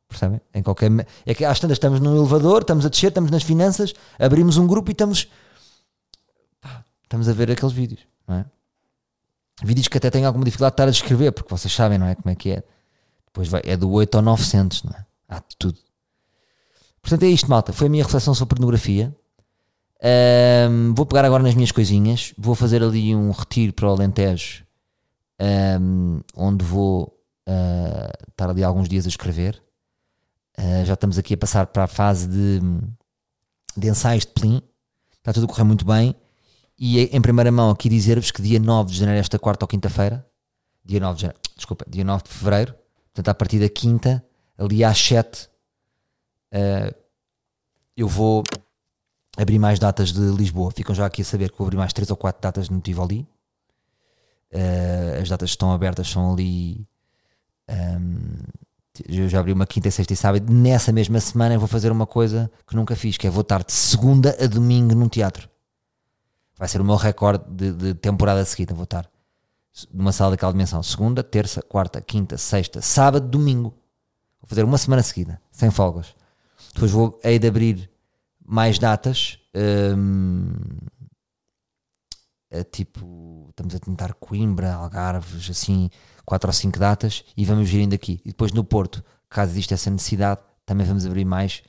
Percebem? 0.08 0.40
Em 0.54 0.62
qualquer. 0.62 0.90
É 1.26 1.34
que 1.34 1.44
às 1.44 1.58
tantas 1.58 1.76
estamos 1.76 1.98
no 1.98 2.14
elevador, 2.16 2.60
estamos 2.60 2.86
a 2.86 2.88
descer, 2.88 3.08
estamos 3.08 3.30
nas 3.32 3.42
finanças, 3.42 3.92
abrimos 4.18 4.56
um 4.56 4.66
grupo 4.66 4.90
e 4.90 4.92
estamos. 4.92 5.28
estamos 7.02 7.28
a 7.28 7.32
ver 7.32 7.50
aqueles 7.50 7.72
vídeos, 7.72 8.00
não 8.28 8.36
é? 8.36 8.44
Vídeos 9.62 9.88
que 9.88 9.98
até 9.98 10.10
tenho 10.10 10.26
alguma 10.26 10.44
dificuldade 10.44 10.72
de 10.72 10.74
estar 10.74 10.88
a 10.88 10.90
descrever, 10.90 11.32
porque 11.32 11.50
vocês 11.50 11.72
sabem, 11.72 11.98
não 11.98 12.06
é? 12.06 12.14
Como 12.14 12.30
é 12.30 12.34
que 12.34 12.50
é? 12.50 12.62
Depois 13.26 13.48
vai, 13.48 13.62
é 13.64 13.76
do 13.76 13.90
8 13.90 14.16
ao 14.16 14.22
900, 14.22 14.82
não 14.84 14.92
é? 14.92 15.04
Há 15.28 15.38
de 15.38 15.56
tudo. 15.58 15.78
Portanto, 17.00 17.22
é 17.22 17.28
isto, 17.28 17.50
malta. 17.50 17.72
Foi 17.72 17.86
a 17.86 17.90
minha 17.90 18.02
reflexão 18.02 18.34
sobre 18.34 18.56
pornografia. 18.56 19.14
Ahm, 20.02 20.94
vou 20.94 21.06
pegar 21.06 21.24
agora 21.24 21.42
nas 21.42 21.54
minhas 21.54 21.72
coisinhas. 21.72 22.32
Vou 22.36 22.54
fazer 22.54 22.82
ali 22.82 23.14
um 23.14 23.30
retiro 23.30 23.72
para 23.72 23.88
o 23.88 23.90
Alentejo, 23.90 24.64
ahm, 25.38 26.20
onde 26.34 26.64
vou 26.64 27.18
ah, 27.46 28.10
estar 28.28 28.50
ali 28.50 28.64
alguns 28.64 28.88
dias 28.88 29.06
a 29.06 29.08
escrever. 29.08 29.62
Ah, 30.56 30.84
já 30.84 30.94
estamos 30.94 31.18
aqui 31.18 31.34
a 31.34 31.38
passar 31.38 31.66
para 31.66 31.84
a 31.84 31.88
fase 31.88 32.28
de, 32.28 32.60
de 33.76 33.88
ensaios 33.88 34.24
de 34.24 34.32
Plim. 34.32 34.62
Está 35.18 35.32
tudo 35.32 35.44
a 35.44 35.48
correr 35.48 35.64
muito 35.64 35.84
bem. 35.84 36.14
E 36.78 37.04
em 37.04 37.20
primeira 37.20 37.52
mão 37.52 37.70
aqui 37.70 37.88
dizer-vos 37.88 38.30
que 38.30 38.42
dia 38.42 38.58
9 38.58 38.90
de 38.90 38.98
janeiro, 38.98 39.20
esta 39.20 39.38
quarta 39.38 39.64
ou 39.64 39.68
quinta-feira, 39.68 40.26
dia 40.84 41.00
9 41.00 41.14
de 41.16 41.22
janeiro, 41.22 41.40
desculpa, 41.56 41.84
dia 41.88 42.04
9 42.04 42.24
de 42.24 42.30
fevereiro, 42.30 42.74
portanto 43.12 43.28
a 43.28 43.34
partir 43.34 43.60
da 43.60 43.68
quinta, 43.68 44.24
ali 44.58 44.82
às 44.82 44.98
7, 44.98 45.48
ah, 46.52 46.94
eu 47.96 48.08
vou 48.08 48.42
abrir 49.36 49.58
mais 49.58 49.78
datas 49.78 50.12
de 50.12 50.20
Lisboa. 50.20 50.70
Ficam 50.70 50.94
já 50.94 51.06
aqui 51.06 51.22
a 51.22 51.24
saber 51.24 51.50
que 51.50 51.58
vou 51.58 51.66
abrir 51.66 51.76
mais 51.76 51.92
3 51.92 52.10
ou 52.10 52.16
4 52.16 52.40
datas 52.40 52.68
no 52.68 52.80
Tivoli. 52.80 53.26
Ah, 54.52 55.20
as 55.20 55.28
datas 55.28 55.50
que 55.50 55.56
estão 55.56 55.72
abertas 55.72 56.08
são 56.08 56.32
ali. 56.32 56.86
ahm, 57.68 58.44
eu 59.08 59.28
já 59.28 59.40
abri 59.40 59.52
uma 59.52 59.66
quinta, 59.66 59.90
sexta 59.90 60.12
e 60.12 60.16
sábado. 60.16 60.52
Nessa 60.52 60.92
mesma 60.92 61.18
semana 61.20 61.54
eu 61.54 61.58
vou 61.58 61.68
fazer 61.68 61.90
uma 61.90 62.06
coisa 62.06 62.50
que 62.66 62.76
nunca 62.76 62.94
fiz, 62.94 63.16
que 63.16 63.26
é 63.26 63.30
vou 63.30 63.40
estar 63.42 63.64
de 63.64 63.72
segunda 63.72 64.36
a 64.40 64.46
domingo 64.46 64.94
num 64.94 65.08
teatro. 65.08 65.48
Vai 66.56 66.68
ser 66.68 66.80
o 66.80 66.84
meu 66.84 66.96
recorde 66.96 67.44
de, 67.48 67.72
de 67.72 67.94
temporada 67.94 68.44
seguida. 68.44 68.74
Vou 68.74 68.84
estar 68.84 69.08
numa 69.92 70.12
sala 70.12 70.32
daquela 70.32 70.52
dimensão. 70.52 70.82
Segunda, 70.82 71.22
terça, 71.22 71.62
quarta, 71.62 72.00
quinta, 72.00 72.36
sexta, 72.38 72.80
sábado, 72.80 73.28
domingo. 73.28 73.70
Vou 74.40 74.48
fazer 74.48 74.64
uma 74.64 74.78
semana 74.78 75.02
seguida, 75.02 75.40
sem 75.50 75.70
folgas. 75.70 76.14
Depois 76.72 76.90
vou 76.90 77.18
hei 77.24 77.38
de 77.38 77.48
abrir 77.48 77.90
mais 78.44 78.78
datas. 78.78 79.38
hum, 79.96 80.52
é 82.50 82.62
tipo, 82.62 83.48
estamos 83.50 83.74
a 83.74 83.80
tentar 83.80 84.14
Coimbra, 84.14 84.74
Algarves, 84.74 85.50
assim, 85.50 85.90
quatro 86.24 86.48
ou 86.48 86.52
cinco 86.52 86.78
datas 86.78 87.24
e 87.36 87.44
vamos 87.44 87.68
gerindo 87.68 87.96
aqui. 87.96 88.20
E 88.24 88.28
depois 88.28 88.52
no 88.52 88.62
Porto, 88.62 89.02
caso 89.28 89.50
exista 89.50 89.74
essa 89.74 89.90
necessidade, 89.90 90.40
também 90.64 90.86
vamos 90.86 91.04
abrir 91.04 91.24
mais, 91.24 91.62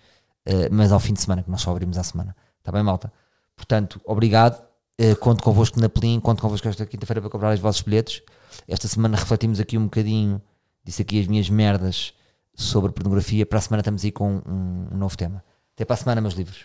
eh, 0.45 0.69
mas 0.69 0.91
ao 0.91 0.99
fim 0.99 1.13
de 1.13 1.21
semana, 1.21 1.41
que 1.41 1.49
nós 1.49 1.61
só 1.61 1.71
abrimos 1.71 1.97
à 1.97 2.03
semana. 2.03 2.35
Está 2.59 2.71
bem, 2.71 2.83
malta? 2.83 3.11
Portanto, 3.55 3.99
obrigado. 4.05 4.63
Eh, 4.97 5.15
conto 5.15 5.43
convosco 5.43 5.79
na 5.79 5.89
Plim, 5.89 6.19
conto 6.21 6.41
convosco 6.41 6.67
esta 6.69 6.85
quinta-feira 6.85 7.21
para 7.21 7.29
comprar 7.29 7.53
os 7.53 7.59
vossos 7.59 7.81
bilhetes. 7.81 8.21
Esta 8.67 8.87
semana 8.87 9.17
refletimos 9.17 9.59
aqui 9.59 9.77
um 9.77 9.85
bocadinho, 9.85 10.41
disse 10.83 11.01
aqui 11.01 11.19
as 11.19 11.27
minhas 11.27 11.49
merdas 11.49 12.13
sobre 12.53 12.93
pornografia. 12.93 13.45
Para 13.45 13.59
a 13.59 13.61
semana 13.61 13.81
estamos 13.81 14.05
aí 14.05 14.11
com 14.11 14.41
um, 14.45 14.87
um 14.93 14.97
novo 14.97 15.17
tema. 15.17 15.43
Até 15.73 15.83
para 15.83 15.95
a 15.95 15.97
semana, 15.97 16.21
meus 16.21 16.35
livros. 16.35 16.61